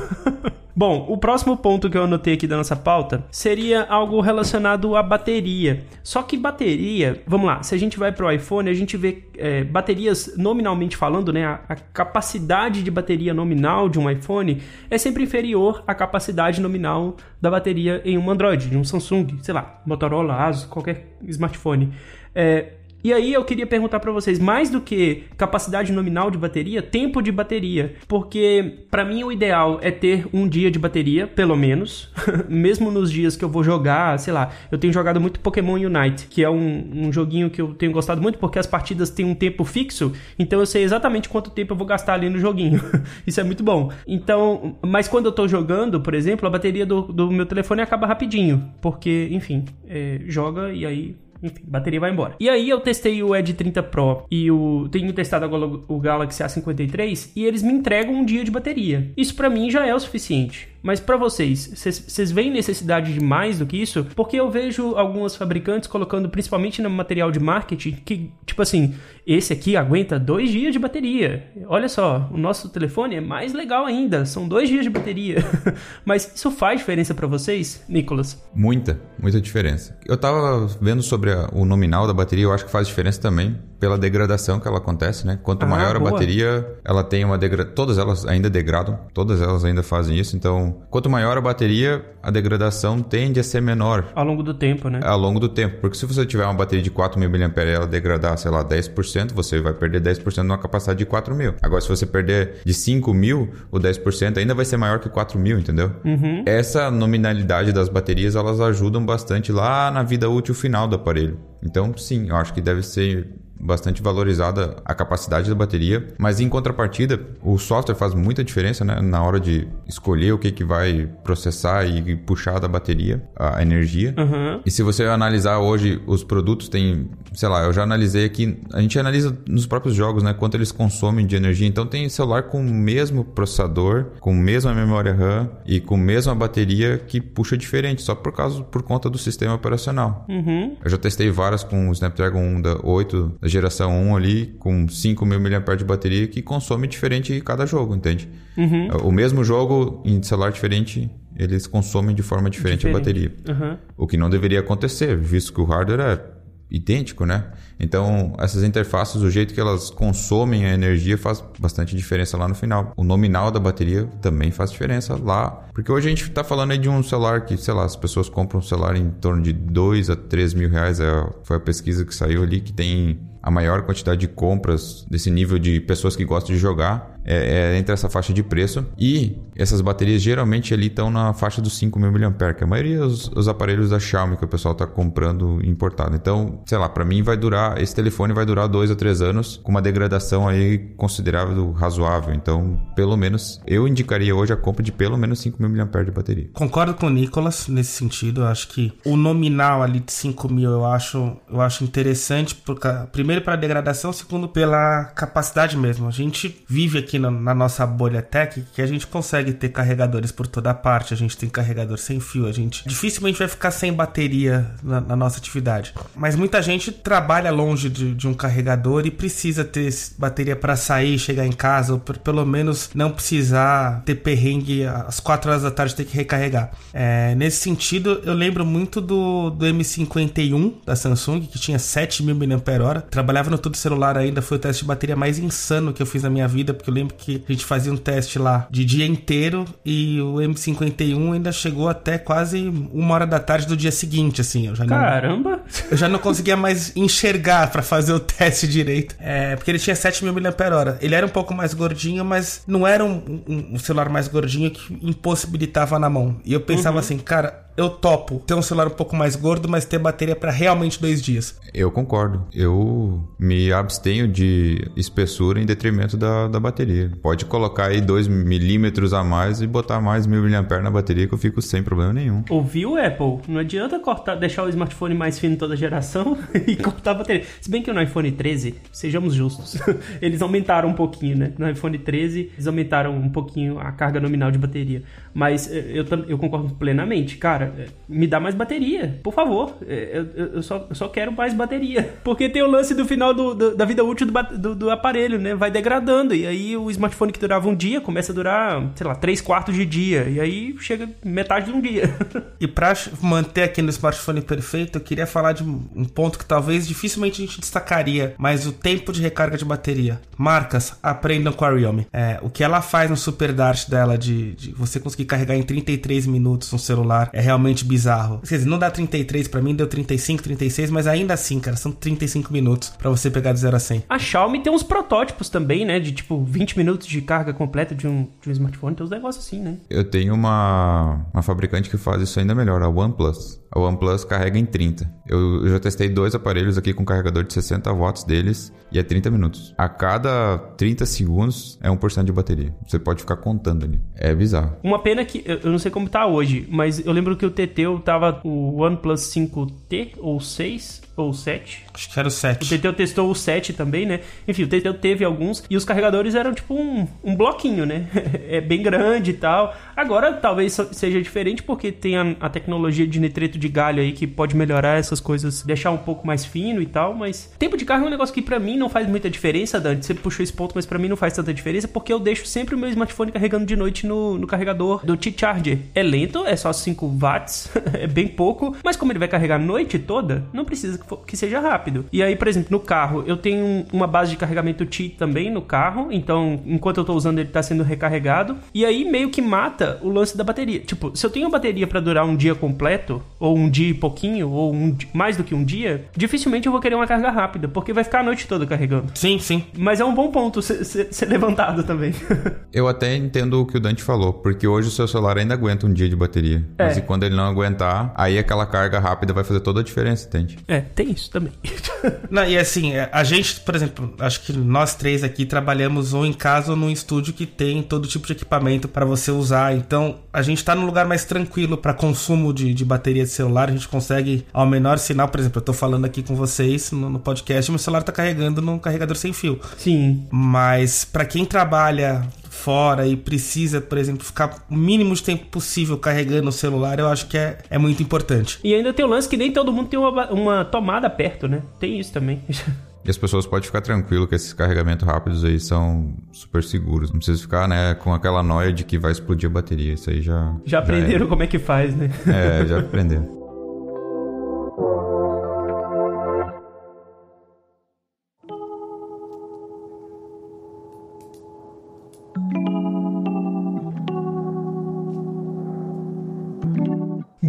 [0.74, 5.02] Bom, o próximo ponto que eu anotei aqui da nossa pauta seria algo relacionado à
[5.02, 5.84] bateria.
[6.02, 9.24] Só que bateria, vamos lá, se a gente vai para o iPhone, a gente vê
[9.36, 11.44] é, baterias nominalmente falando, né?
[11.44, 17.16] A, a, capacidade de bateria nominal de um iPhone é sempre inferior à capacidade nominal
[17.40, 21.92] da bateria em um Android, de um Samsung, sei lá, Motorola, Asus, qualquer smartphone.
[22.34, 26.82] É, e aí eu queria perguntar para vocês, mais do que capacidade nominal de bateria,
[26.82, 31.56] tempo de bateria, porque para mim o ideal é ter um dia de bateria, pelo
[31.56, 32.10] menos,
[32.48, 36.26] mesmo nos dias que eu vou jogar, sei lá, eu tenho jogado muito Pokémon Unite,
[36.28, 39.34] que é um, um joguinho que eu tenho gostado muito porque as partidas têm um
[39.34, 42.80] tempo fixo, então eu sei exatamente quanto tempo eu vou gastar ali no joguinho.
[43.26, 43.90] Isso é muito bom.
[44.06, 48.06] Então, mas quando eu tô jogando, por exemplo, a bateria do, do meu telefone acaba
[48.06, 52.36] rapidinho, porque, enfim, é, joga e aí enfim, bateria vai embora.
[52.38, 56.42] E aí eu testei o Edge 30 Pro e o tenho testado agora o Galaxy
[56.42, 59.10] A53 e eles me entregam um dia de bateria.
[59.16, 60.68] Isso para mim já é o suficiente.
[60.82, 64.06] Mas para vocês, vocês veem necessidade de mais do que isso?
[64.16, 68.94] Porque eu vejo algumas fabricantes colocando, principalmente no material de marketing, que, tipo assim,
[69.26, 71.50] esse aqui aguenta dois dias de bateria.
[71.66, 75.38] Olha só, o nosso telefone é mais legal ainda, são dois dias de bateria.
[76.04, 78.42] Mas isso faz diferença para vocês, Nicolas?
[78.54, 79.98] Muita, muita diferença.
[80.06, 83.56] Eu tava vendo sobre a, o nominal da bateria, eu acho que faz diferença também
[83.80, 85.38] pela degradação que ela acontece, né?
[85.42, 86.10] Quanto ah, maior boa.
[86.10, 87.74] a bateria, ela tem uma degradação.
[87.74, 90.36] Todas elas ainda degradam, todas elas ainda fazem isso.
[90.36, 94.12] Então, quanto maior a bateria, a degradação tende a ser menor.
[94.14, 95.00] Ao longo do tempo, né?
[95.02, 95.78] Ao longo do tempo.
[95.80, 99.32] Porque se você tiver uma bateria de 4.000 mAh e ela degradar, sei lá, 10%,
[99.32, 101.54] você vai perder 10% numa capacidade de 4.000.
[101.62, 105.92] Agora, se você perder de 5.000, o 10% ainda vai ser maior que 4.000, entendeu?
[106.04, 106.44] Uhum.
[106.46, 111.38] Essa nominalidade das baterias, elas ajudam bastante lá na vida útil final do aparelho.
[111.62, 113.28] Então, sim, eu acho que deve ser
[113.60, 119.00] bastante valorizada a capacidade da bateria, mas em contrapartida, o software faz muita diferença né,
[119.00, 124.14] na hora de escolher o que, que vai processar e puxar da bateria a energia.
[124.16, 124.60] Uhum.
[124.64, 128.80] E se você analisar hoje, os produtos têm, sei lá, eu já analisei aqui, a
[128.80, 131.66] gente analisa nos próprios jogos, né, quanto eles consomem de energia.
[131.66, 135.98] Então tem celular com o mesmo processador, com a mesma memória RAM e com a
[135.98, 140.24] mesma bateria que puxa diferente, só por causa por conta do sistema operacional.
[140.28, 140.76] Uhum.
[140.82, 144.88] Eu já testei várias com o Snapdragon 1 da 8 da geração 1 ali, com
[144.88, 148.28] 5 mil mAh de bateria, que consome diferente cada jogo, entende?
[148.56, 148.88] Uhum.
[149.04, 152.96] O mesmo jogo em celular diferente, eles consomem de forma diferente, diferente.
[152.96, 153.34] a bateria.
[153.48, 153.76] Uhum.
[153.96, 157.46] O que não deveria acontecer, visto que o hardware é idêntico, né?
[157.78, 162.54] Então, essas interfaces, o jeito que elas consomem a energia faz bastante diferença lá no
[162.54, 162.92] final.
[162.96, 165.66] O nominal da bateria também faz diferença lá.
[165.74, 168.28] Porque hoje a gente está falando aí de um celular que, sei lá, as pessoas
[168.28, 171.00] compram um celular em torno de 2 a 3 mil reais.
[171.00, 175.30] É, foi a pesquisa que saiu ali, que tem a maior quantidade de compras desse
[175.30, 177.16] nível de pessoas que gostam de jogar.
[177.24, 178.84] é, é entre essa faixa de preço.
[178.98, 183.30] E essas baterias geralmente ali estão na faixa dos 5.000 mAh, que a maioria dos
[183.34, 186.16] os aparelhos da Xiaomi que o pessoal está comprando importado.
[186.16, 189.60] Então, sei lá, para mim vai durar, esse telefone vai durar dois a três anos
[189.62, 192.34] com uma degradação aí considerável, razoável.
[192.34, 196.50] Então, pelo menos, eu indicaria hoje a compra de pelo menos 5.000 mAh de bateria.
[196.52, 198.42] Concordo com o Nicolas nesse sentido.
[198.42, 203.29] Eu acho que o nominal ali de 5.000 eu acho, eu acho interessante, porque, primeiro
[203.38, 206.08] pela degradação, segundo pela capacidade mesmo.
[206.08, 210.32] A gente vive aqui na, na nossa bolha tech que a gente consegue ter carregadores
[210.32, 213.92] por toda parte, a gente tem carregador sem fio, a gente dificilmente vai ficar sem
[213.92, 215.94] bateria na, na nossa atividade.
[216.14, 221.18] Mas muita gente trabalha longe de, de um carregador e precisa ter bateria para sair,
[221.18, 225.94] chegar em casa, ou pelo menos não precisar ter perrengue às 4 horas da tarde
[225.94, 226.70] ter que recarregar.
[226.92, 233.02] É, nesse sentido, eu lembro muito do, do M51 da Samsung, que tinha 7000 mAh.
[233.20, 236.22] Trabalhava no todo celular ainda, foi o teste de bateria mais insano que eu fiz
[236.22, 239.04] na minha vida, porque eu lembro que a gente fazia um teste lá de dia
[239.04, 244.40] inteiro e o M51 ainda chegou até quase uma hora da tarde do dia seguinte,
[244.40, 244.68] assim.
[244.68, 245.50] Eu já Caramba!
[245.50, 249.14] Não, eu já não conseguia mais enxergar para fazer o teste direito.
[249.20, 250.96] É, porque ele tinha 7000 mAh.
[251.02, 254.70] Ele era um pouco mais gordinho, mas não era um, um, um celular mais gordinho
[254.70, 256.40] que impossibilitava na mão.
[256.42, 257.00] E eu pensava uhum.
[257.00, 260.50] assim, cara, eu topo ter um celular um pouco mais gordo, mas ter bateria para
[260.50, 261.58] realmente dois dias.
[261.72, 262.46] Eu concordo.
[262.52, 267.10] Eu me abstenho de espessura em detrimento da, da bateria.
[267.22, 271.34] Pode colocar aí 2 milímetros a mais e botar mais mil mAh na bateria que
[271.34, 272.44] eu fico sem problema nenhum.
[272.48, 273.40] Ouviu, Apple?
[273.48, 277.44] Não adianta cortar, deixar o smartphone mais fino toda geração e cortar a bateria.
[277.60, 279.78] Se bem que no iPhone 13, sejamos justos,
[280.20, 281.52] eles aumentaram um pouquinho, né?
[281.58, 285.02] No iPhone 13, eles aumentaram um pouquinho a carga nominal de bateria.
[285.32, 287.36] Mas eh, eu, eu concordo plenamente.
[287.36, 289.76] Cara, eh, me dá mais bateria, por favor.
[289.86, 292.14] Eh, eu, eu, só, eu só quero mais bateria.
[292.24, 295.38] Porque tem o lance do final do, do, da vida útil do, do, do, aparelho,
[295.38, 295.54] né?
[295.54, 296.34] Vai degradando.
[296.34, 299.74] E aí o smartphone que durava um dia começa a durar, sei lá, três quartos
[299.74, 300.28] de dia.
[300.28, 302.14] E aí chega metade de um dia.
[302.60, 306.86] e pra manter aqui no smartphone perfeito, eu queria falar de um ponto que talvez
[306.86, 310.20] dificilmente a gente destacaria, mas o tempo de recarga de bateria.
[310.36, 312.06] Marcas, aprendam com a Realme.
[312.12, 315.56] É, o que ela faz no Super Dart dela de, de você conseguir conseguir carregar
[315.56, 318.40] em 33 minutos um celular é realmente bizarro.
[318.46, 321.92] Quer dizer, não dá 33 para mim, deu 35, 36, mas ainda assim, cara, são
[321.92, 324.04] 35 minutos para você pegar de 0 a 100.
[324.08, 328.06] A Xiaomi tem uns protótipos também, né, de tipo 20 minutos de carga completa de
[328.06, 329.76] um, de um smartphone, tem uns negócios assim, né?
[329.88, 333.60] Eu tenho uma, uma fabricante que faz isso ainda melhor, a OnePlus.
[333.72, 335.08] A OnePlus carrega em 30.
[335.28, 339.02] Eu, eu já testei dois aparelhos aqui com carregador de 60 watts deles e é
[339.02, 339.72] 30 minutos.
[339.78, 342.74] A cada 30 segundos é 1% de bateria.
[342.84, 344.00] Você pode ficar contando ali.
[344.16, 344.76] É bizarro.
[344.82, 347.82] Uma pena que eu não sei como tá hoje, mas eu lembro que o TT
[347.82, 351.84] eu tava o OnePlus 5T ou 6 ou 7.
[351.92, 352.64] Acho que era o 7.
[352.64, 354.20] O Teteu testou o 7 também, né?
[354.46, 358.08] Enfim, o Teteu teve alguns e os carregadores eram tipo um, um bloquinho, né?
[358.48, 359.74] é bem grande e tal.
[360.00, 364.26] Agora talvez seja diferente porque tem a, a, tecnologia de nitreto de galho aí que
[364.26, 368.06] pode melhorar essas coisas, deixar um pouco mais fino e tal, mas tempo de carga
[368.06, 370.06] é um negócio que para mim não faz muita diferença, Dante.
[370.06, 372.74] Você puxou esse ponto, mas para mim não faz tanta diferença porque eu deixo sempre
[372.74, 375.80] o meu smartphone carregando de noite no, no carregador do T-Charger.
[375.94, 379.58] É lento, é só 5 watts, é bem pouco, mas como ele vai carregar a
[379.58, 382.06] noite toda, não precisa que, for, que seja rápido.
[382.10, 385.60] E aí, por exemplo, no carro, eu tenho uma base de carregamento T também no
[385.60, 389.89] carro, então enquanto eu tô usando ele tá sendo recarregado, e aí meio que mata
[390.02, 390.80] o lance da bateria.
[390.80, 394.50] Tipo, se eu tenho bateria para durar um dia completo, ou um dia e pouquinho,
[394.50, 397.92] ou um, mais do que um dia, dificilmente eu vou querer uma carga rápida, porque
[397.92, 399.12] vai ficar a noite toda carregando.
[399.14, 399.64] Sim, sim.
[399.76, 402.14] Mas é um bom ponto ser, ser, ser levantado também.
[402.72, 405.86] eu até entendo o que o Dante falou, porque hoje o seu celular ainda aguenta
[405.86, 406.64] um dia de bateria.
[406.78, 406.84] É.
[406.84, 410.26] Mas e quando ele não aguentar, aí aquela carga rápida vai fazer toda a diferença,
[410.26, 410.58] entende?
[410.66, 411.52] É, tem isso também.
[412.30, 416.24] não, e assim, é, a gente, por exemplo, acho que nós três aqui trabalhamos ou
[416.24, 420.16] em casa ou num estúdio que tem todo tipo de equipamento para você usar então,
[420.32, 423.68] a gente está num lugar mais tranquilo para consumo de, de bateria de celular.
[423.68, 427.10] A gente consegue, ao menor sinal, por exemplo, eu estou falando aqui com vocês no,
[427.10, 429.58] no podcast, meu celular está carregando num carregador sem fio.
[429.76, 430.26] Sim.
[430.30, 435.96] Mas para quem trabalha fora e precisa, por exemplo, ficar o mínimo de tempo possível
[435.96, 438.58] carregando o celular, eu acho que é, é muito importante.
[438.62, 441.62] E ainda tem o lance que nem todo mundo tem uma, uma tomada perto, né?
[441.78, 442.42] Tem isso também.
[443.04, 447.10] E as pessoas podem ficar tranquilo que esses carregamentos rápidos aí são super seguros.
[447.10, 449.94] Não precisa ficar, né, com aquela noia de que vai explodir a bateria.
[449.94, 450.54] Isso aí já.
[450.64, 451.28] Já aprenderam já é.
[451.28, 452.10] como é que faz, né?
[452.26, 453.39] É, já aprenderam.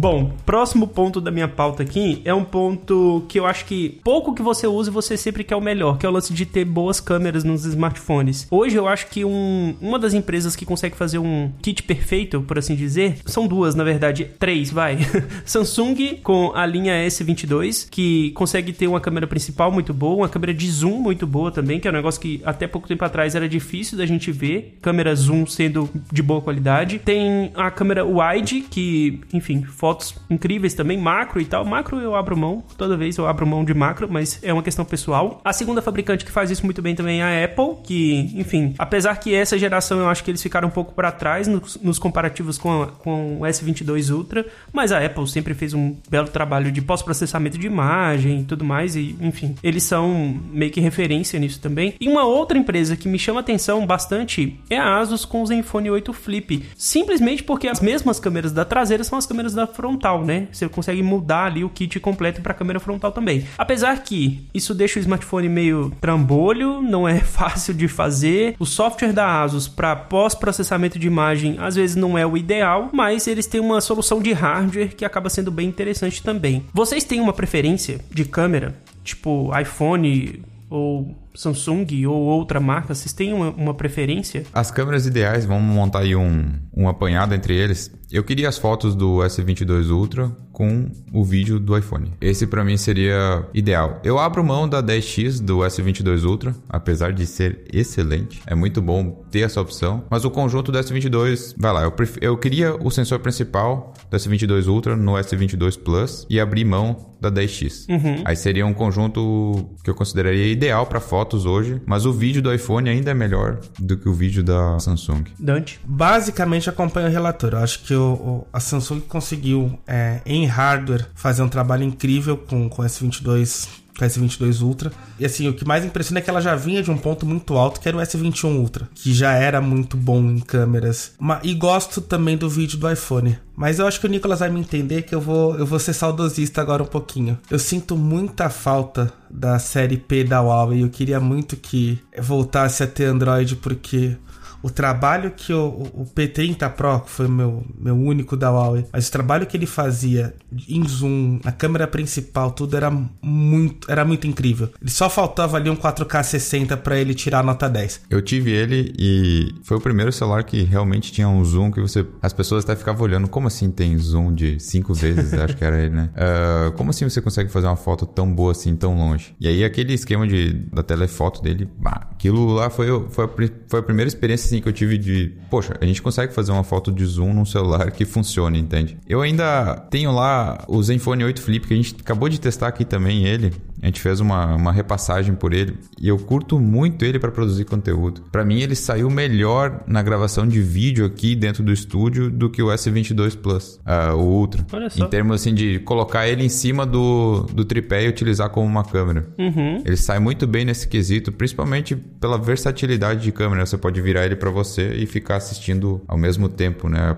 [0.02, 4.34] Bom, próximo ponto da minha pauta aqui é um ponto que eu acho que pouco
[4.34, 6.98] que você use, você sempre quer o melhor, que é o lance de ter boas
[6.98, 8.48] câmeras nos smartphones.
[8.50, 12.58] Hoje eu acho que um, uma das empresas que consegue fazer um kit perfeito, por
[12.58, 14.98] assim dizer, são duas, na verdade, três, vai.
[15.46, 20.52] Samsung com a linha S22, que consegue ter uma câmera principal muito boa, uma câmera
[20.52, 23.48] de zoom muito boa também, que é um negócio que até pouco tempo atrás era
[23.48, 26.98] difícil da gente ver, câmera zoom sendo de boa qualidade.
[26.98, 29.62] Tem a câmera wide, que, enfim,
[29.92, 31.64] fotos incríveis também, macro e tal.
[31.64, 34.84] Macro eu abro mão, toda vez eu abro mão de macro, mas é uma questão
[34.84, 35.40] pessoal.
[35.44, 39.16] A segunda fabricante que faz isso muito bem também é a Apple, que, enfim, apesar
[39.16, 42.56] que essa geração eu acho que eles ficaram um pouco para trás nos, nos, comparativos
[42.58, 46.80] com, a, com o S22 Ultra, mas a Apple sempre fez um belo trabalho de
[46.80, 51.94] pós-processamento de imagem e tudo mais, e, enfim, eles são meio que referência nisso também.
[52.00, 55.90] E uma outra empresa que me chama atenção bastante é a Asus com o Zenfone
[55.90, 60.46] 8 Flip, simplesmente porque as mesmas câmeras da traseira são as câmeras da frontal, né?
[60.52, 63.44] Você consegue mudar ali o kit completo para câmera frontal também.
[63.58, 68.54] Apesar que isso deixa o smartphone meio trambolho, não é fácil de fazer.
[68.60, 73.26] O software da Asus para pós-processamento de imagem às vezes não é o ideal, mas
[73.26, 76.64] eles têm uma solução de hardware que acaba sendo bem interessante também.
[76.72, 78.76] Vocês têm uma preferência de câmera?
[79.02, 84.44] Tipo iPhone ou Samsung ou outra marca, vocês têm uma, uma, preferência?
[84.52, 87.90] As câmeras ideais, vamos montar aí um, um apanhado entre eles.
[88.10, 92.12] Eu queria as fotos do S22 Ultra com o vídeo do iPhone.
[92.20, 94.00] Esse para mim seria ideal.
[94.04, 98.42] Eu abro mão da 10X do S22 Ultra, apesar de ser excelente.
[98.46, 100.04] É muito bom ter essa opção.
[100.10, 102.16] Mas o conjunto do S22, vai lá, eu, pref...
[102.20, 107.30] eu queria o sensor principal do S22 Ultra no S22 Plus e abrir mão da
[107.30, 107.88] 10X.
[107.88, 108.22] Uhum.
[108.24, 112.52] Aí seria um conjunto que eu consideraria ideal para fotos hoje, mas o vídeo do
[112.52, 115.24] iPhone ainda é melhor do que o vídeo da Samsung.
[115.38, 115.80] Dante?
[115.84, 117.52] Basicamente acompanha o relator.
[117.52, 122.36] Eu acho que o, o, a Samsung conseguiu, é, em hardware, fazer um trabalho incrível
[122.36, 124.92] com, com S22 com a S22 Ultra.
[125.18, 127.54] E assim, o que mais impressiona é que ela já vinha de um ponto muito
[127.56, 131.12] alto, que era o S21 Ultra, que já era muito bom em câmeras.
[131.42, 133.38] E gosto também do vídeo do iPhone.
[133.54, 135.92] Mas eu acho que o Nicolas vai me entender que eu vou, eu vou ser
[135.92, 137.38] saudosista agora um pouquinho.
[137.50, 140.82] Eu sinto muita falta da série P da Huawei.
[140.82, 144.16] Eu queria muito que voltasse a ter Android, porque
[144.62, 149.08] o trabalho que o, o P30 Pro, que foi meu, meu único da Huawei, mas
[149.08, 150.34] o trabalho que ele fazia
[150.68, 154.70] em zoom, na câmera principal, tudo era muito, era muito incrível.
[154.80, 158.02] Ele só faltava ali um 4K 60 para ele tirar a nota 10.
[158.10, 162.06] Eu tive ele e foi o primeiro celular que realmente tinha um zoom que você.
[162.20, 165.32] As pessoas até ficavam olhando, como assim tem zoom de 5 vezes?
[165.42, 166.10] Acho que era ele, né?
[166.14, 169.34] Uh, como assim você consegue fazer uma foto tão boa assim, tão longe?
[169.40, 173.80] E aí aquele esquema de, da telefoto dele, bah, aquilo lá foi, foi, a, foi
[173.80, 176.92] a primeira experiência assim que eu tive de, poxa, a gente consegue fazer uma foto
[176.92, 178.98] de zoom num celular que funcione, entende?
[179.08, 182.84] Eu ainda tenho lá o Zenfone 8 Flip que a gente acabou de testar aqui
[182.84, 183.52] também ele.
[183.82, 187.64] A gente fez uma, uma repassagem por ele e eu curto muito ele para produzir
[187.64, 188.22] conteúdo.
[188.30, 192.62] Para mim, ele saiu melhor na gravação de vídeo aqui dentro do estúdio do que
[192.62, 194.64] o S22 Plus, uh, o Ultra.
[194.72, 195.04] Olha só.
[195.04, 198.84] Em termos assim de colocar ele em cima do, do tripé e utilizar como uma
[198.84, 199.26] câmera.
[199.36, 199.82] Uhum.
[199.84, 203.66] Ele sai muito bem nesse quesito, principalmente pela versatilidade de câmera.
[203.66, 207.16] Você pode virar ele para você e ficar assistindo ao mesmo tempo, né?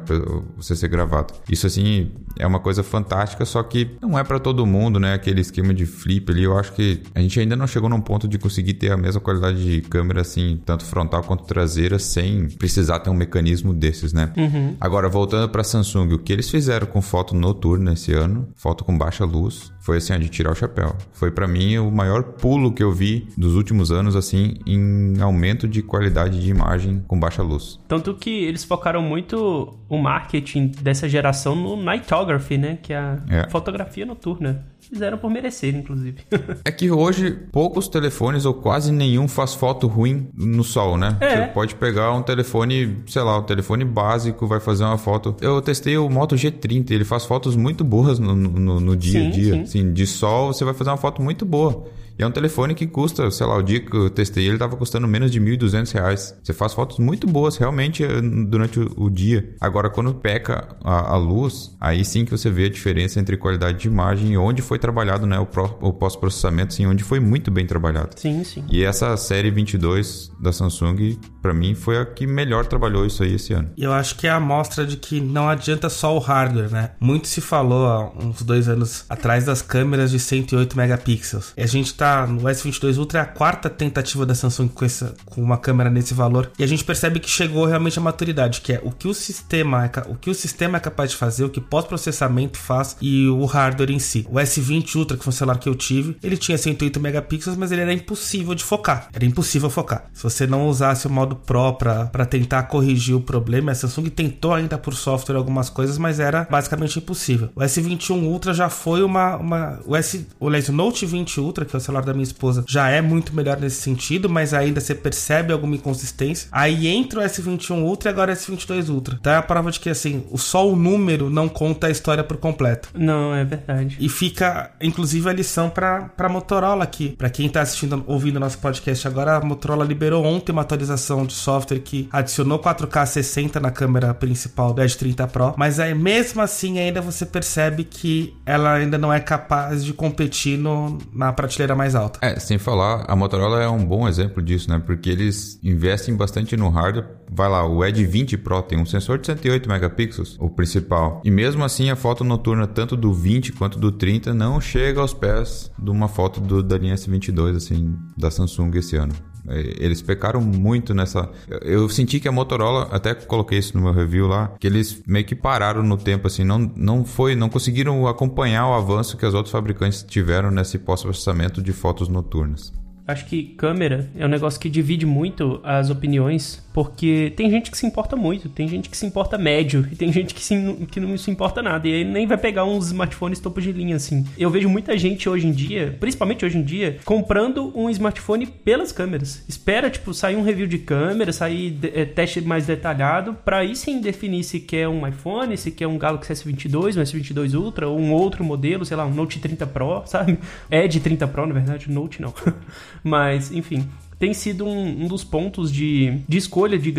[0.57, 1.35] Você ser gravado.
[1.51, 5.15] Isso assim é uma coisa fantástica, só que não é para todo mundo, né?
[5.15, 6.45] Aquele esquema de flip ali.
[6.45, 9.21] Eu acho que a gente ainda não chegou num ponto de conseguir ter a mesma
[9.21, 14.33] qualidade de câmera, assim, tanto frontal quanto traseira, sem precisar ter um mecanismo desses, né?
[14.37, 14.77] Uhum.
[14.81, 18.97] Agora, voltando para Samsung, o que eles fizeram com foto noturna esse ano, foto com
[18.97, 20.97] baixa luz, foi assim, de tirar o chapéu.
[21.13, 25.69] Foi para mim o maior pulo que eu vi dos últimos anos, assim, em aumento
[25.69, 27.79] de qualidade de imagem com baixa luz.
[27.87, 32.79] Tanto que eles focaram muito o marketing dessa geração no nightography, né?
[32.83, 33.51] Que é a é.
[33.51, 34.65] fotografia noturna.
[34.95, 36.19] Fizeram por merecer, inclusive.
[36.65, 41.17] é que hoje poucos telefones ou quase nenhum faz foto ruim no sol, né?
[41.21, 41.31] É.
[41.31, 45.35] Você pode pegar um telefone, sei lá, um telefone básico, vai fazer uma foto.
[45.41, 49.27] Eu testei o Moto G30, ele faz fotos muito boas no, no, no dia sim,
[49.27, 49.55] a dia.
[49.55, 49.63] Sim.
[49.63, 51.85] Assim, de sol, você vai fazer uma foto muito boa.
[52.19, 54.77] E é um telefone que custa, sei lá, o dia que eu testei ele tava
[54.77, 56.35] custando menos de R$ 1.200.
[56.43, 59.55] Você faz fotos muito boas realmente eh, durante o, dia.
[59.61, 63.79] Agora, quando peca a, a, luz, aí sim que você vê a diferença entre qualidade
[63.79, 65.39] de imagem e onde foi trabalhado, né?
[65.39, 65.49] O,
[65.81, 68.11] o pós-processamento, sim, onde foi muito bem trabalhado.
[68.17, 68.65] Sim, sim.
[68.71, 73.35] E essa série 22 da Samsung, para mim, foi a que melhor trabalhou isso aí
[73.35, 73.71] esse ano.
[73.77, 76.91] Eu acho que é a amostra de que não adianta só o hardware, né?
[77.01, 81.53] Muito se falou há uns dois anos atrás das câmeras de 108 megapixels.
[81.57, 84.85] E a gente tá tá no S22 Ultra, é a quarta tentativa da Samsung com,
[84.85, 86.51] essa, com uma câmera nesse valor.
[86.59, 89.87] E a gente percebe que chegou realmente à maturidade, que é o que o sistema
[89.87, 93.47] é, o que o sistema é capaz de fazer, o que pós-processamento faz e o
[93.47, 94.27] hardware em si.
[94.31, 97.73] O S20 Ultra, que foi o celular que eu tive, ele tinha 108 megapixels, mas
[97.73, 99.09] ele era impossível de focar.
[99.13, 100.05] Era impossível focar.
[100.13, 104.53] Se você não usasse o modo Pro para tentar corrigir o problema, a Samsung tentou
[104.53, 107.49] ainda por software algumas coisas, mas era basicamente impossível.
[107.55, 109.37] O S21 Ultra já foi uma.
[109.37, 112.89] uma o, S, o Note 20 Ultra, que é o celular da minha esposa, já
[112.89, 116.49] é muito melhor nesse sentido, mas ainda você percebe alguma inconsistência.
[116.51, 119.17] Aí entra o S21 Ultra e agora o S22 Ultra.
[119.21, 122.37] Então é a prova de que assim, só o número não conta a história por
[122.37, 122.89] completo.
[122.95, 123.97] Não, é verdade.
[124.01, 127.11] E fica, inclusive, a lição para Motorola aqui.
[127.11, 131.33] Para quem tá assistindo, ouvindo nosso podcast agora, a Motorola liberou ontem uma atualização de
[131.33, 136.41] software que adicionou 4K 60 na câmera principal do Edge 30 Pro, mas aí mesmo
[136.41, 141.75] assim ainda você percebe que ela ainda não é capaz de competir no, na prateleira
[141.75, 142.21] mais alta.
[142.23, 144.81] É, sem falar, a Motorola é um bom exemplo disso, né?
[144.85, 147.07] Porque eles investem bastante no hardware.
[147.31, 151.21] Vai lá, o Edge 20 Pro tem um sensor de 108 megapixels, o principal.
[151.25, 155.13] E mesmo assim, a foto noturna, tanto do 20 quanto do 30, não chega aos
[155.13, 159.13] pés de uma foto do, da linha S22, assim, da Samsung esse ano.
[159.49, 161.31] Eles pecaram muito nessa.
[161.63, 165.25] Eu senti que a Motorola, até coloquei isso no meu review lá, que eles meio
[165.25, 169.35] que pararam no tempo, assim, não, não foi, não conseguiram acompanhar o avanço que as
[169.35, 172.73] outros fabricantes tiveram nesse pós-processamento de fotos noturnas.
[173.07, 177.79] Acho que câmera é um negócio que divide muito as opiniões porque tem gente que
[177.79, 180.57] se importa muito, tem gente que se importa médio e tem gente que, se,
[180.91, 181.87] que não se importa nada.
[181.87, 184.27] E aí nem vai pegar uns smartphones topo de linha assim.
[184.37, 188.91] Eu vejo muita gente hoje em dia, principalmente hoje em dia, comprando um smartphone pelas
[188.91, 189.45] câmeras.
[189.49, 194.01] Espera, tipo, sair um review de câmera, sair é, teste mais detalhado, para aí sim
[194.01, 198.13] definir se quer um iPhone, se quer um Galaxy S22, um S22 Ultra ou um
[198.13, 200.41] outro modelo, sei lá, um Note 30 Pro, sabe?
[200.69, 202.35] Edge 30 Pro, na verdade, Note não.
[203.05, 203.87] Mas, enfim,
[204.19, 206.93] tem sido um, um dos pontos de, de escolha de,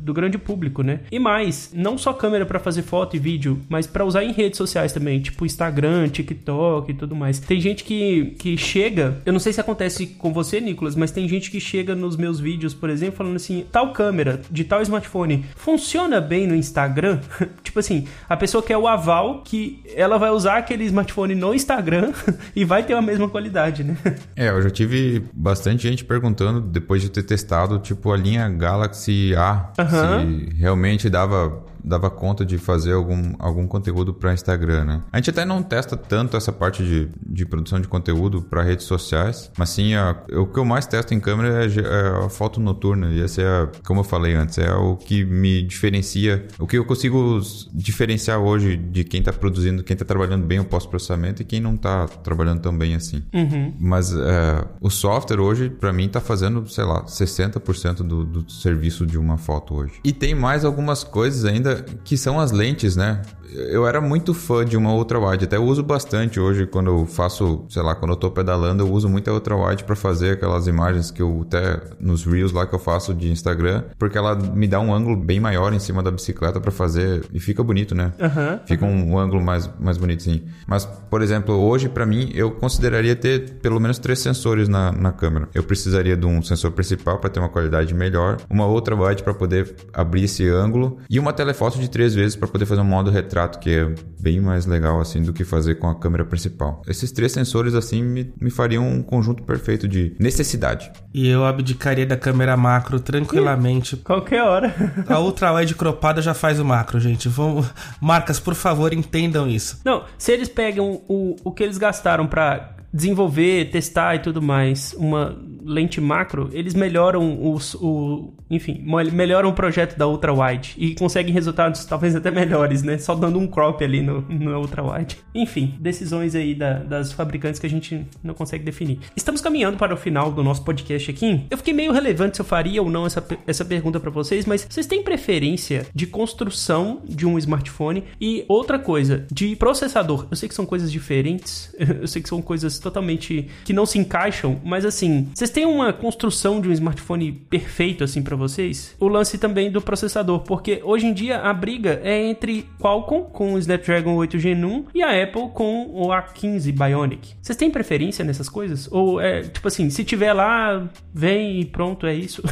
[0.00, 1.00] do grande público, né?
[1.10, 4.58] E mais, não só câmera para fazer foto e vídeo, mas para usar em redes
[4.58, 7.38] sociais também, tipo Instagram, TikTok e tudo mais.
[7.38, 11.28] Tem gente que, que chega, eu não sei se acontece com você, Nicolas, mas tem
[11.28, 15.44] gente que chega nos meus vídeos, por exemplo, falando assim: tal câmera de tal smartphone
[15.56, 17.20] funciona bem no Instagram?
[17.62, 22.12] tipo assim, a pessoa quer o aval que ela vai usar aquele smartphone no Instagram
[22.54, 23.96] e vai ter a mesma qualidade, né?
[24.36, 29.34] É, eu já tive bastante gente perguntando depois de ter testado, tipo, a linha Galaxy
[29.36, 30.48] A, uhum.
[30.48, 35.02] se realmente dava dava conta de fazer algum, algum conteúdo para Instagram, né?
[35.12, 38.86] A gente até não testa tanto essa parte de, de produção de conteúdo para redes
[38.86, 42.60] sociais, mas sim, a, o que eu mais testo em câmera é, é a foto
[42.60, 43.12] noturna.
[43.12, 46.78] E essa é, a, como eu falei antes, é o que me diferencia, o que
[46.78, 47.40] eu consigo
[47.72, 51.74] diferenciar hoje de quem está produzindo, quem está trabalhando bem o pós-processamento e quem não
[51.74, 53.22] está trabalhando tão bem assim.
[53.34, 53.74] Uhum.
[53.78, 59.06] Mas é, o software hoje, para mim, está fazendo, sei lá, 60% do, do serviço
[59.06, 59.94] de uma foto hoje.
[60.02, 61.73] E tem mais algumas coisas ainda
[62.04, 63.22] que são as lentes, né?
[63.54, 67.64] eu era muito fã de uma ultra wide, até uso bastante hoje quando eu faço,
[67.68, 70.66] sei lá, quando eu tô pedalando, eu uso muito a ultra wide para fazer aquelas
[70.66, 74.66] imagens que eu até nos reels lá que eu faço de Instagram, porque ela me
[74.66, 78.12] dá um ângulo bem maior em cima da bicicleta para fazer e fica bonito, né?
[78.18, 78.94] Uhum, fica uhum.
[78.94, 80.42] Um, um, ângulo mais mais bonitinho.
[80.66, 85.12] Mas, por exemplo, hoje para mim eu consideraria ter pelo menos três sensores na, na
[85.12, 85.48] câmera.
[85.54, 89.34] Eu precisaria de um sensor principal para ter uma qualidade melhor, uma outra wide para
[89.34, 91.32] poder abrir esse ângulo e uma
[91.64, 95.00] telefoto de três vezes para poder fazer um modo retrato que é bem mais legal
[95.00, 96.82] assim do que fazer com a câmera principal.
[96.86, 100.90] Esses três sensores assim me, me fariam um conjunto perfeito de necessidade.
[101.12, 103.96] E eu abdicaria da câmera macro tranquilamente.
[103.96, 104.74] Qualquer hora.
[105.08, 107.28] a ultrawide cropada já faz o macro, gente.
[107.28, 107.66] Vamos,
[108.00, 109.80] marcas, por favor, entendam isso.
[109.84, 114.94] Não, se eles pegam o, o que eles gastaram para desenvolver, testar e tudo mais
[114.96, 120.94] uma lente macro, eles melhoram os, o, enfim, melhoram o projeto da ultra wide e
[120.94, 122.98] conseguem resultados talvez até melhores, né?
[122.98, 125.16] Só dando um crop ali no, no ultra wide.
[125.34, 129.00] Enfim, decisões aí da, das fabricantes que a gente não consegue definir.
[129.16, 131.44] Estamos caminhando para o final do nosso podcast aqui.
[131.50, 134.66] Eu fiquei meio relevante se eu faria ou não essa, essa pergunta para vocês, mas
[134.68, 140.26] vocês têm preferência de construção de um smartphone e outra coisa, de processador?
[140.30, 143.98] Eu sei que são coisas diferentes, eu sei que são coisas totalmente que não se
[143.98, 148.94] encaixam, mas assim, vocês têm uma construção de um smartphone perfeito assim para vocês?
[149.00, 153.54] O lance também do processador, porque hoje em dia a briga é entre Qualcomm com
[153.54, 157.34] o Snapdragon 8 Gen 1 e a Apple com o A15 Bionic.
[157.40, 158.88] Vocês têm preferência nessas coisas?
[158.92, 162.42] Ou é tipo assim, se tiver lá, vem e pronto, é isso?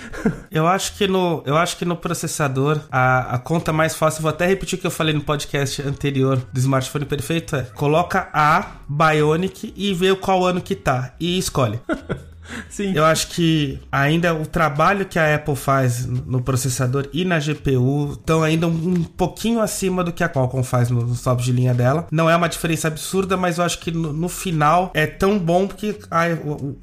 [0.50, 4.30] eu acho que no, eu acho que no processador a, a conta mais fácil, vou
[4.30, 8.76] até repetir o que eu falei no podcast anterior do smartphone perfeito é: coloca a
[8.88, 11.80] Bionic e vê qual ano que tá e escolhe.
[12.68, 12.92] Sim.
[12.94, 18.12] Eu acho que ainda o trabalho que a Apple faz no processador e na GPU
[18.12, 22.06] estão ainda um, pouquinho acima do que a Qualcomm faz nos tops de linha dela.
[22.10, 25.66] Não é uma diferença absurda, mas eu acho que no, no final é tão bom
[25.66, 26.24] porque a,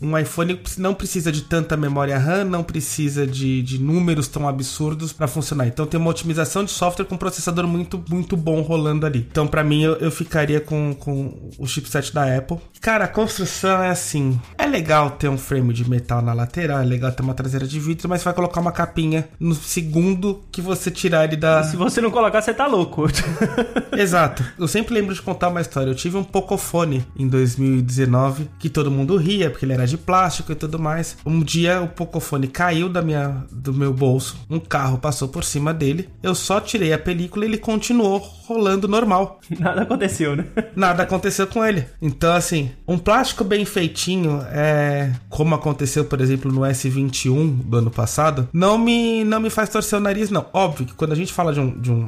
[0.02, 5.14] um iPhone não precisa de tanta memória RAM, não precisa de, de números tão absurdos
[5.14, 5.68] para funcionar.
[5.68, 9.28] Então tem uma otimização de software com um processador muito, muito bom rolando ali.
[9.30, 12.58] Então para mim eu, eu ficaria com, com o chipset da Apple.
[12.82, 16.80] Cara, a construção é assim, é legal ter um frame frame de metal na lateral,
[16.80, 20.62] é legal ter uma traseira de vidro, mas vai colocar uma capinha no segundo que
[20.62, 21.64] você tirar ele da.
[21.64, 23.06] Se você não colocar, você tá louco.
[23.98, 24.44] Exato.
[24.58, 25.90] Eu sempre lembro de contar uma história.
[25.90, 30.52] Eu tive um Pocophone em 2019 que todo mundo ria porque ele era de plástico
[30.52, 31.18] e tudo mais.
[31.26, 35.74] Um dia o Pocophone caiu da minha, do meu bolso, um carro passou por cima
[35.74, 36.10] dele.
[36.22, 39.40] Eu só tirei a película e ele continuou rolando normal.
[39.60, 40.46] Nada aconteceu, né?
[40.76, 41.86] Nada aconteceu com ele.
[42.02, 47.78] Então, assim, um plástico bem feitinho é como como aconteceu, por exemplo, no S21 do
[47.78, 50.46] ano passado, não me, não me faz torcer o nariz, não.
[50.52, 52.06] Óbvio que quando a gente fala de um, de um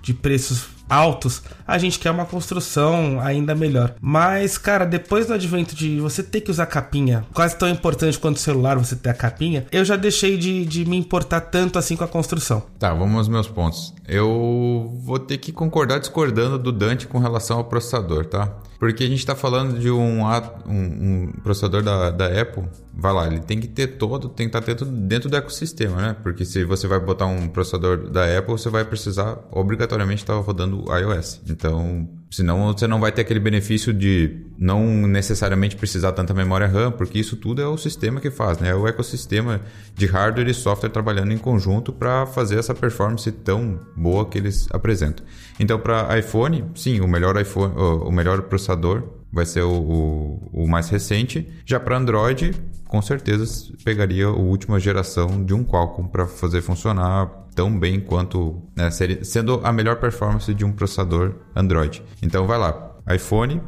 [0.00, 3.96] de preços altos, a gente quer uma construção ainda melhor.
[4.00, 8.36] Mas, cara, depois do advento de você ter que usar capinha, quase tão importante quanto
[8.36, 11.96] o celular você ter a capinha, eu já deixei de, de me importar tanto assim
[11.96, 12.62] com a construção.
[12.78, 13.92] Tá, vamos aos meus pontos.
[14.06, 18.52] Eu vou ter que concordar discordando do Dante com relação ao processador, tá?
[18.78, 23.26] Porque a gente está falando de um, um, um, processador da, da Apple, vai lá,
[23.26, 26.16] ele tem que ter todo, tem que estar tá dentro do ecossistema, né?
[26.22, 30.40] Porque se você vai botar um processador da Apple, você vai precisar obrigatoriamente estar tá
[30.40, 31.40] rodando iOS.
[31.48, 36.90] Então, Senão você não vai ter aquele benefício de não necessariamente precisar tanta memória RAM,
[36.90, 38.70] porque isso tudo é o sistema que faz, né?
[38.70, 39.60] É o ecossistema
[39.94, 44.66] de hardware e software trabalhando em conjunto para fazer essa performance tão boa que eles
[44.70, 45.24] apresentam.
[45.58, 49.04] Então, para iPhone, sim, o melhor iPhone, o melhor processador
[49.36, 51.46] vai ser o, o, o mais recente.
[51.66, 52.52] Já para Android,
[52.88, 53.44] com certeza
[53.84, 59.60] pegaria a última geração de um Qualcomm para fazer funcionar tão bem quanto, né, sendo
[59.62, 62.02] a melhor performance de um processador Android.
[62.22, 63.60] Então vai lá, iPhone,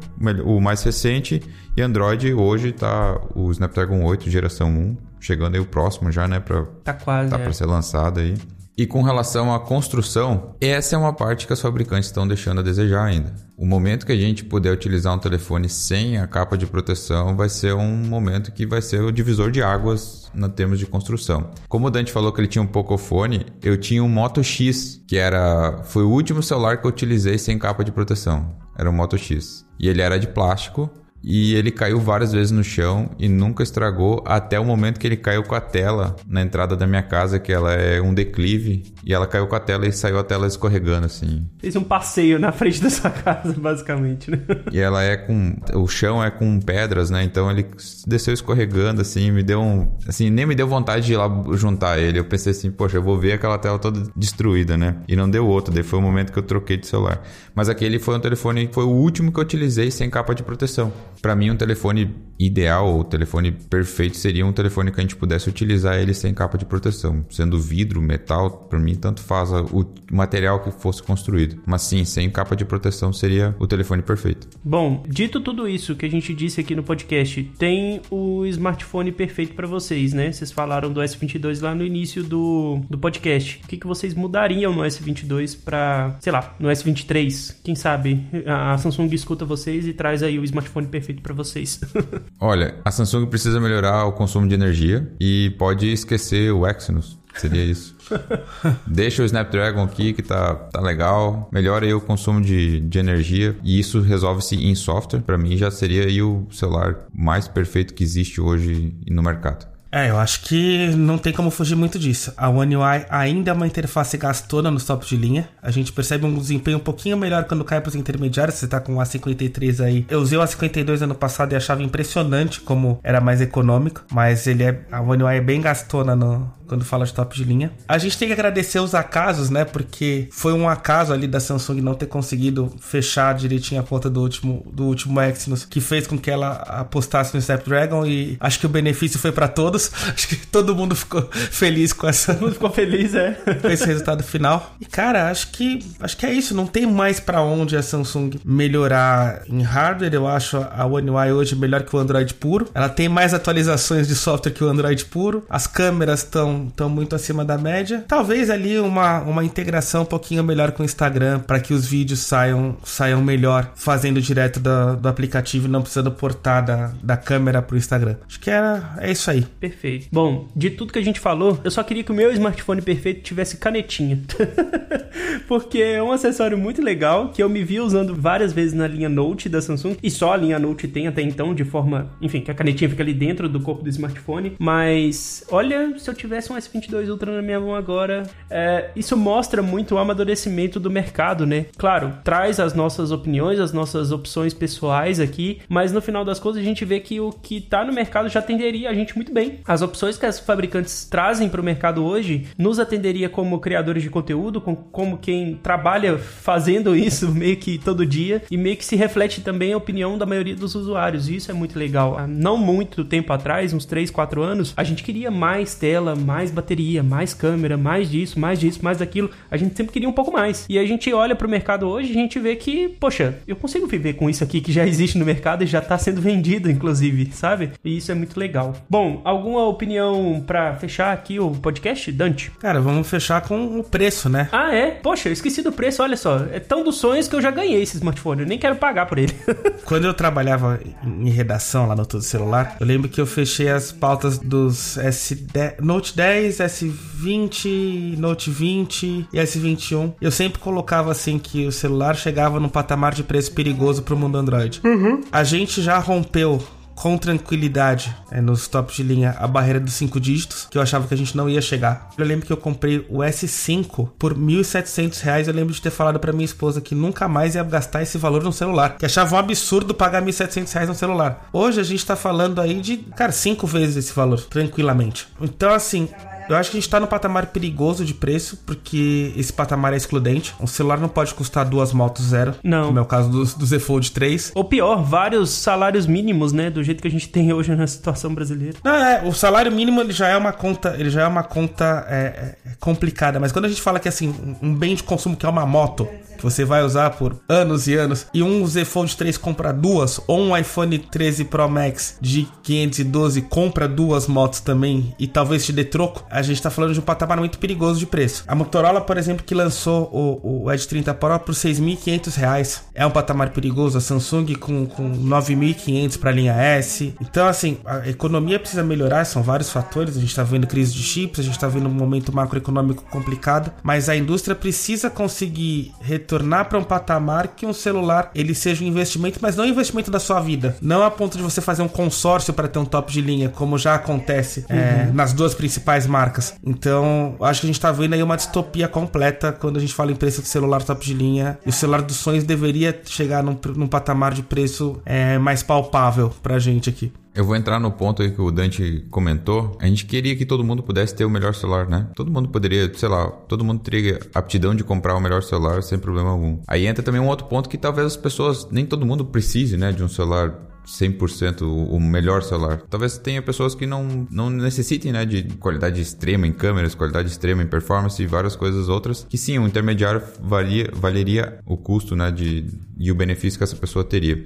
[0.43, 1.41] o mais recente,
[1.77, 6.39] e Android hoje está o Snapdragon 8 geração 1, chegando aí o próximo já, né,
[6.39, 7.43] para tá quase, tá é.
[7.43, 8.35] para ser lançado aí.
[8.79, 12.63] E com relação à construção, essa é uma parte que as fabricantes estão deixando a
[12.63, 13.35] desejar ainda.
[13.57, 17.49] O momento que a gente puder utilizar um telefone sem a capa de proteção vai
[17.49, 21.51] ser um momento que vai ser o divisor de águas no termos de construção.
[21.67, 25.17] Como o Dante falou que ele tinha um Pocophone, eu tinha um Moto X, que
[25.17, 28.55] era foi o último celular que eu utilizei sem capa de proteção.
[28.77, 29.65] Era um Moto X.
[29.77, 30.89] E ele era de plástico
[31.23, 35.17] e ele caiu várias vezes no chão e nunca estragou até o momento que ele
[35.17, 39.13] caiu com a tela na entrada da minha casa, que ela é um declive, e
[39.13, 41.45] ela caiu com a tela e saiu a tela escorregando assim.
[41.59, 44.39] Fez um passeio na frente da sua casa, basicamente, né?
[44.71, 47.23] E ela é com o chão é com pedras, né?
[47.23, 47.65] Então ele
[48.07, 51.99] desceu escorregando assim, me deu um, assim, nem me deu vontade de ir lá juntar
[51.99, 52.19] ele.
[52.19, 54.97] Eu pensei assim, poxa, eu vou ver aquela tela toda destruída, né?
[55.07, 57.21] E não deu outro, daí foi o momento que eu troquei de celular.
[57.53, 60.91] Mas aquele foi um telefone, foi o último que eu utilizei sem capa de proteção.
[61.21, 65.49] Para mim, um telefone ideal, o telefone perfeito seria um telefone que a gente pudesse
[65.49, 70.61] utilizar ele sem capa de proteção, sendo vidro, metal, para mim tanto faz o material
[70.61, 71.61] que fosse construído.
[71.65, 74.47] Mas sim, sem capa de proteção seria o telefone perfeito.
[74.63, 79.53] Bom, dito tudo isso que a gente disse aqui no podcast, tem o smartphone perfeito
[79.53, 80.31] para vocês, né?
[80.31, 83.59] Vocês falaram do S22 lá no início do, do podcast.
[83.65, 87.57] O que, que vocês mudariam no S22 para, sei lá, no S23?
[87.63, 91.81] Quem sabe a Samsung escuta vocês e traz aí o smartphone perfeito para vocês.
[92.39, 97.19] Olha, a Samsung precisa melhorar o consumo de energia e pode esquecer o Exynos.
[97.35, 97.95] Seria isso.
[98.85, 101.49] Deixa o Snapdragon aqui que tá, tá legal.
[101.51, 103.55] Melhora aí o consumo de, de energia.
[103.63, 105.21] E isso resolve-se em software.
[105.21, 109.68] Para mim já seria aí o celular mais perfeito que existe hoje no mercado.
[109.91, 112.31] É, eu acho que não tem como fugir muito disso.
[112.37, 115.49] A One UI ainda é uma interface gastona nos tops de linha.
[115.61, 118.57] A gente percebe um desempenho um pouquinho melhor quando cai para os intermediários.
[118.57, 120.05] Você tá com o A53 aí.
[120.09, 124.03] Eu usei o A52 ano passado e achava impressionante como era mais econômico.
[124.11, 124.79] Mas ele é.
[124.91, 127.71] A One UI é bem gastona no, quando fala de top de linha.
[127.87, 129.65] A gente tem que agradecer os acasos, né?
[129.65, 134.21] Porque foi um acaso ali da Samsung não ter conseguido fechar direitinho a conta do
[134.21, 138.67] último, do último Exynos, que fez com que ela apostasse no Snapdragon e acho que
[138.67, 139.91] o benefício foi para todos.
[140.19, 142.33] Acho que todo mundo ficou feliz com essa.
[142.33, 143.31] Todo mundo ficou feliz, é.
[143.61, 144.75] com esse resultado final.
[144.79, 146.53] E cara, acho que acho que é isso.
[146.53, 150.13] Não tem mais para onde a Samsung melhorar em hardware.
[150.13, 152.67] Eu acho a One UI hoje melhor que o Android puro.
[152.73, 155.45] Ela tem mais atualizações de software que o Android puro.
[155.49, 158.03] As câmeras estão tão muito acima da média.
[158.07, 162.19] Talvez ali uma, uma integração um pouquinho melhor com o Instagram para que os vídeos
[162.19, 167.61] saiam saiam melhor fazendo direto do, do aplicativo e não precisando portar da, da câmera
[167.61, 168.15] pro Instagram.
[168.27, 169.45] Acho que era, é isso aí.
[169.59, 170.07] Perfeito.
[170.11, 173.21] Bom, de tudo que a gente falou, eu só queria que o meu smartphone perfeito
[173.21, 174.19] tivesse canetinha.
[175.47, 179.09] Porque é um acessório muito legal que eu me vi usando várias vezes na linha
[179.09, 182.51] Note da Samsung e só a linha Note tem até então de forma, enfim, que
[182.51, 184.53] a canetinha fica ali dentro do corpo do smartphone.
[184.59, 189.61] Mas olha, se eu tivesse um S22 Ultra na minha mão agora, é, isso mostra
[189.61, 191.65] muito o amadurecimento do mercado, né?
[191.77, 196.61] Claro, traz as nossas opiniões, as nossas opções pessoais aqui, mas no final das contas
[196.61, 199.59] a gente vê que o que tá no mercado já atenderia a gente muito bem.
[199.65, 204.09] As opções que as fabricantes trazem para o mercado hoje nos atenderia como criadores de
[204.09, 209.41] conteúdo, como quem trabalha fazendo isso meio que todo dia e meio que se reflete
[209.41, 211.29] também a opinião da maioria dos usuários.
[211.29, 212.17] E isso é muito legal.
[212.17, 216.38] Há não muito tempo atrás, uns 3, 4 anos, a gente queria mais tela, mais
[216.47, 219.29] bateria, mais câmera, mais disso, mais disso, mais daquilo.
[219.51, 220.65] A gente sempre queria um pouco mais.
[220.69, 223.55] E a gente olha para o mercado hoje e a gente vê que, poxa, eu
[223.55, 226.71] consigo viver com isso aqui que já existe no mercado e já está sendo vendido,
[226.71, 227.71] inclusive, sabe?
[227.83, 228.75] E isso é muito legal.
[228.89, 232.51] Bom, alguma opinião para fechar aqui o podcast, Dante?
[232.59, 234.47] Cara, vamos fechar com o preço, né?
[234.51, 234.91] Ah, é?
[234.91, 236.45] Poxa, eu esqueci do preço, olha só.
[236.51, 238.41] É tão dos sonhos que eu já ganhei esse smartphone.
[238.41, 239.33] Eu nem quero pagar por ele.
[239.85, 243.91] Quando eu trabalhava em redação lá no Todo Celular, eu lembro que eu fechei as
[243.91, 250.15] pautas dos S10, Note 10, S20, Note 20 e S21.
[250.21, 254.37] Eu sempre colocava assim que o celular chegava num patamar de preço perigoso pro mundo
[254.37, 254.81] Android.
[254.83, 255.21] Uhum.
[255.31, 256.61] A gente já rompeu
[256.99, 261.07] com tranquilidade é, nos tops de linha a barreira dos cinco dígitos, que eu achava
[261.07, 262.09] que a gente não ia chegar.
[262.17, 265.47] Eu lembro que eu comprei o S5 por 1.700 reais.
[265.47, 268.43] Eu lembro de ter falado para minha esposa que nunca mais ia gastar esse valor
[268.43, 271.49] no celular, que achava um absurdo pagar 1.700 reais no celular.
[271.53, 275.27] Hoje a gente tá falando aí de, cara, cinco vezes esse valor, tranquilamente.
[275.39, 276.09] Então, assim,
[276.49, 279.97] eu acho que a gente tá no patamar perigoso de preço, porque esse patamar é
[279.97, 280.53] excludente.
[280.59, 282.55] Um celular não pode custar duas motos zero.
[282.63, 282.87] Não.
[282.87, 284.51] Como é o caso do, do Z Fold 3.
[284.55, 286.69] Ou pior, vários salários mínimos, né?
[286.69, 288.77] Do jeito que a gente tem hoje na situação brasileira.
[288.83, 292.05] Não, é, o salário mínimo ele já é uma conta, ele já é uma conta
[292.09, 293.39] é, é, complicada.
[293.39, 296.07] Mas quando a gente fala que assim, um bem de consumo que é uma moto,
[296.37, 300.21] que você vai usar por anos e anos, e um Z Fold 3 compra duas,
[300.25, 305.73] ou um iPhone 13 Pro Max de 512 compra duas motos também, e talvez te
[305.73, 308.43] dê troco, a gente tá falando de um patamar muito perigoso de preço.
[308.47, 313.05] A Motorola, por exemplo, que lançou o, o Edge 30 Pro por 6.500 reais, é
[313.05, 313.97] um patamar perigoso.
[313.97, 317.13] A Samsung com, com 9.500 para a linha S.
[317.21, 320.17] Então, assim, a economia precisa melhorar, são vários fatores.
[320.17, 323.71] A gente tá vendo crise de chips, a gente tá vendo um momento macroeconômico complicado,
[323.83, 328.87] mas a indústria precisa conseguir retornar para um patamar que um celular ele seja um
[328.87, 330.77] investimento, mas não um investimento da sua vida.
[330.81, 333.77] Não a ponto de você fazer um consórcio para ter um top de linha, como
[333.77, 334.75] já acontece uhum.
[334.75, 336.28] é, nas duas principais marcas.
[336.65, 340.11] Então, acho que a gente tá vendo aí uma distopia completa quando a gente fala
[340.11, 341.57] em preço de celular top de linha.
[341.65, 346.31] E o celular dos sonhos deveria chegar num, num patamar de preço é, mais palpável
[346.41, 347.11] pra gente aqui.
[347.33, 349.77] Eu vou entrar no ponto aí que o Dante comentou.
[349.79, 352.07] A gente queria que todo mundo pudesse ter o melhor celular, né?
[352.15, 355.97] Todo mundo poderia, sei lá, todo mundo teria aptidão de comprar o melhor celular sem
[355.97, 356.59] problema algum.
[356.67, 359.91] Aí entra também um outro ponto que talvez as pessoas, nem todo mundo precise, né,
[359.91, 362.81] de um celular 100% o melhor celular.
[362.89, 367.61] Talvez tenha pessoas que não, não necessitem né, de qualidade extrema em câmeras, qualidade extrema
[367.63, 372.31] em performance e várias coisas outras, que sim, o intermediário valia, valeria o custo né,
[372.31, 372.65] de,
[372.97, 374.45] e o benefício que essa pessoa teria.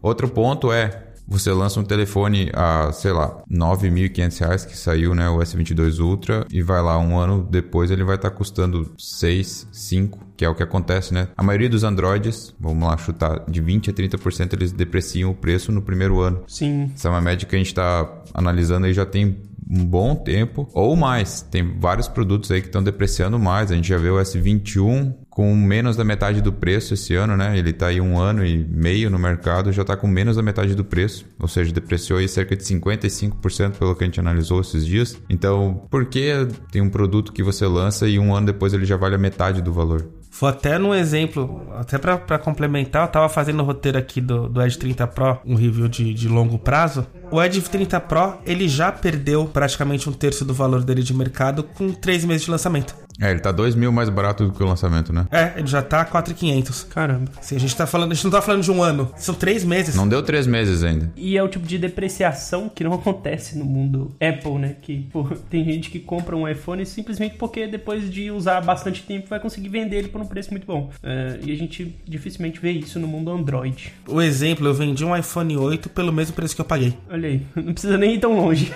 [0.00, 5.28] Outro ponto é, você lança um telefone a, sei lá, R$ 9.500 que saiu, né,
[5.28, 9.68] o S22 Ultra, e vai lá um ano depois ele vai estar tá custando 6,
[9.70, 11.28] 5, que é o que acontece, né?
[11.36, 15.70] A maioria dos Androids, vamos lá chutar, de 20 a 30% eles depreciam o preço
[15.70, 16.42] no primeiro ano.
[16.46, 16.90] Sim.
[16.94, 20.68] Essa é uma média que a gente está analisando aí já tem um bom tempo
[20.72, 21.42] ou mais.
[21.42, 23.70] Tem vários produtos aí que estão depreciando mais.
[23.70, 27.56] A gente já vê o S21 com menos da metade do preço esse ano, né?
[27.56, 30.74] Ele está aí um ano e meio no mercado, já está com menos da metade
[30.74, 34.84] do preço, ou seja, depreciou aí cerca de 55% pelo que a gente analisou esses
[34.84, 35.16] dias.
[35.30, 36.32] Então, por que
[36.72, 39.62] tem um produto que você lança e um ano depois ele já vale a metade
[39.62, 40.08] do valor?
[40.40, 44.60] Vou até num exemplo, até para complementar, eu tava fazendo o roteiro aqui do, do
[44.60, 47.06] Edge 30 Pro, um review de, de longo prazo.
[47.30, 51.62] O Edge 30 Pro, ele já perdeu praticamente um terço do valor dele de mercado
[51.62, 53.07] com três meses de lançamento.
[53.20, 55.26] É, ele tá 2 mil mais barato do que o lançamento, né?
[55.30, 56.84] É, ele já tá 4,500.
[56.84, 57.30] Caramba.
[57.38, 59.64] Assim, a gente tá falando, a gente não tá falando de um ano, são três
[59.64, 59.94] meses.
[59.94, 61.10] Não deu três meses ainda.
[61.16, 64.76] E é o tipo de depreciação que não acontece no mundo Apple, né?
[64.80, 69.28] Que pô, tem gente que compra um iPhone simplesmente porque depois de usar bastante tempo
[69.28, 70.90] vai conseguir vender ele por um preço muito bom.
[71.02, 73.92] É, e a gente dificilmente vê isso no mundo Android.
[74.06, 76.96] O exemplo, eu vendi um iPhone 8 pelo mesmo preço que eu paguei.
[77.10, 78.72] Olha aí, não precisa nem ir tão longe.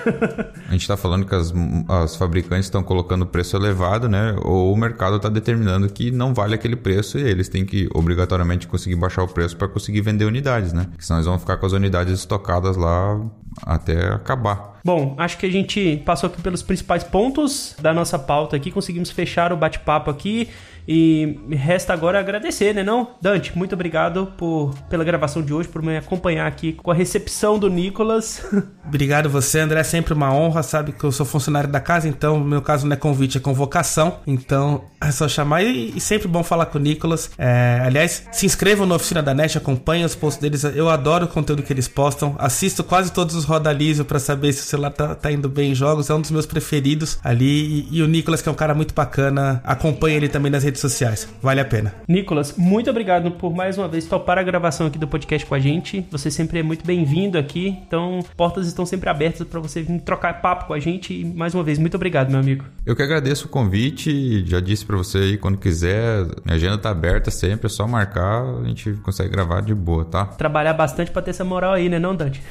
[0.69, 1.53] a gente tá falando que as,
[1.89, 4.32] as fabricantes estão colocando preço elevado, né?
[4.43, 8.67] Ou o mercado está determinando que não vale aquele preço e eles têm que obrigatoriamente
[8.67, 10.89] conseguir baixar o preço para conseguir vender unidades, né?
[10.99, 13.21] Senão eles vão ficar com as unidades estocadas lá
[13.65, 14.81] até acabar.
[14.85, 19.11] Bom, acho que a gente passou aqui pelos principais pontos da nossa pauta aqui, conseguimos
[19.11, 20.49] fechar o bate-papo aqui.
[20.87, 23.11] E resta agora agradecer, né não?
[23.21, 27.59] Dante, muito obrigado por, pela gravação de hoje, por me acompanhar aqui com a recepção
[27.59, 28.45] do Nicolas.
[28.85, 32.39] Obrigado você, André, é sempre uma honra, sabe que eu sou funcionário da casa, então
[32.39, 36.27] no meu caso não é convite, é convocação, então é só chamar e, e sempre
[36.27, 37.31] bom falar com o Nicolas.
[37.39, 41.29] É, aliás, se inscrevam na Oficina da NET, acompanhem os posts deles, eu adoro o
[41.29, 45.15] conteúdo que eles postam, assisto quase todos os Rodaliso para saber se o celular tá,
[45.15, 48.43] tá, indo bem em jogos, é um dos meus preferidos ali, e, e o Nicolas,
[48.43, 51.29] que é um cara muito bacana, acompanha ele também nas redes redes sociais.
[51.43, 51.95] Vale a pena.
[52.09, 55.59] Nicolas, muito obrigado por mais uma vez topar a gravação aqui do podcast com a
[55.59, 56.07] gente.
[56.11, 57.69] Você sempre é muito bem-vindo aqui.
[57.87, 61.13] Então, portas estão sempre abertas para você vir trocar papo com a gente.
[61.13, 62.65] E mais uma vez, muito obrigado, meu amigo.
[62.87, 64.45] Eu que agradeço o convite.
[64.47, 66.27] Já disse para você aí quando quiser.
[66.45, 70.25] Minha agenda tá aberta sempre, é só marcar, a gente consegue gravar de boa, tá?
[70.25, 72.43] Trabalhar bastante para ter essa moral aí, né, não, Dante?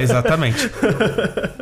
[0.00, 0.23] Exatamente.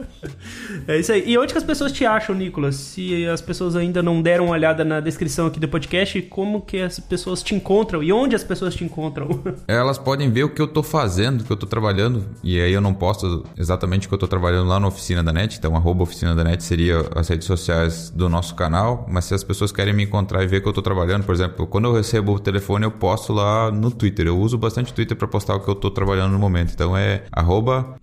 [0.87, 1.25] é isso aí.
[1.27, 2.77] E onde que as pessoas te acham, Nicolas?
[2.77, 6.81] Se as pessoas ainda não deram uma olhada na descrição aqui do podcast, como que
[6.81, 8.03] as pessoas te encontram?
[8.03, 9.41] E onde as pessoas te encontram?
[9.67, 12.73] Elas podem ver o que eu tô fazendo, o que eu tô trabalhando, e aí
[12.73, 15.77] eu não posto exatamente o que eu tô trabalhando lá na Oficina da NET, então
[15.77, 19.73] arroba Oficina da NET seria as redes sociais do nosso canal, mas se as pessoas
[19.73, 22.33] querem me encontrar e ver o que eu tô trabalhando, por exemplo, quando eu recebo
[22.33, 25.69] o telefone eu posto lá no Twitter, eu uso bastante Twitter para postar o que
[25.69, 27.95] eu tô trabalhando no momento, então é arroba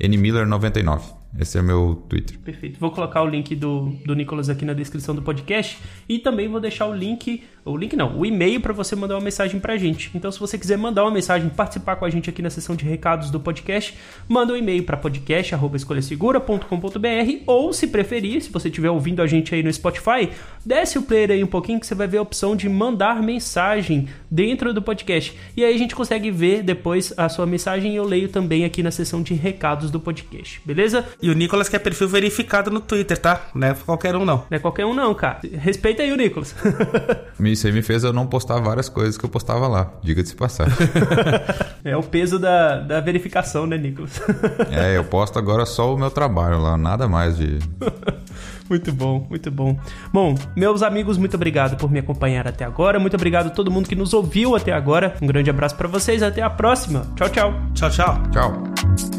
[0.49, 1.19] nmiller99.
[1.37, 2.39] Esse é meu Twitter.
[2.39, 2.79] Perfeito.
[2.79, 5.77] Vou colocar o link do, do Nicolas aqui na descrição do podcast
[6.07, 9.21] e também vou deixar o link, o link não, o e-mail para você mandar uma
[9.21, 10.09] mensagem pra gente.
[10.15, 12.85] Então, se você quiser mandar uma mensagem, participar com a gente aqui na seção de
[12.85, 13.95] recados do podcast,
[14.27, 19.61] manda um e-mail para podcast@escolhasegura.com.br ou, se preferir, se você estiver ouvindo a gente aí
[19.61, 20.29] no Spotify,
[20.65, 24.07] desce o player aí um pouquinho que você vai ver a opção de mandar mensagem
[24.29, 25.37] dentro do podcast.
[25.55, 28.81] E aí a gente consegue ver depois a sua mensagem e eu leio também aqui
[28.81, 30.61] na seção de recados do podcast.
[30.65, 31.05] Beleza?
[31.21, 33.49] E o Nicolas quer perfil verificado no Twitter, tá?
[33.53, 34.45] Não é qualquer um, não.
[34.49, 35.39] Não é qualquer um, não, cara.
[35.53, 36.55] Respeita aí o Nicolas.
[37.59, 40.29] Isso aí me fez eu não postar várias coisas que eu postava lá, diga de
[40.29, 40.69] se passar.
[41.83, 44.21] é o peso da, da verificação, né, Nicolas?
[44.71, 47.59] é, eu posto agora só o meu trabalho lá, nada mais de.
[48.69, 49.75] Muito bom, muito bom.
[50.13, 52.99] Bom, meus amigos, muito obrigado por me acompanhar até agora.
[52.99, 55.15] Muito obrigado a todo mundo que nos ouviu até agora.
[55.19, 56.21] Um grande abraço para vocês.
[56.21, 57.07] Até a próxima.
[57.15, 57.53] Tchau, tchau.
[57.73, 58.23] Tchau, tchau.
[58.31, 59.18] Tchau.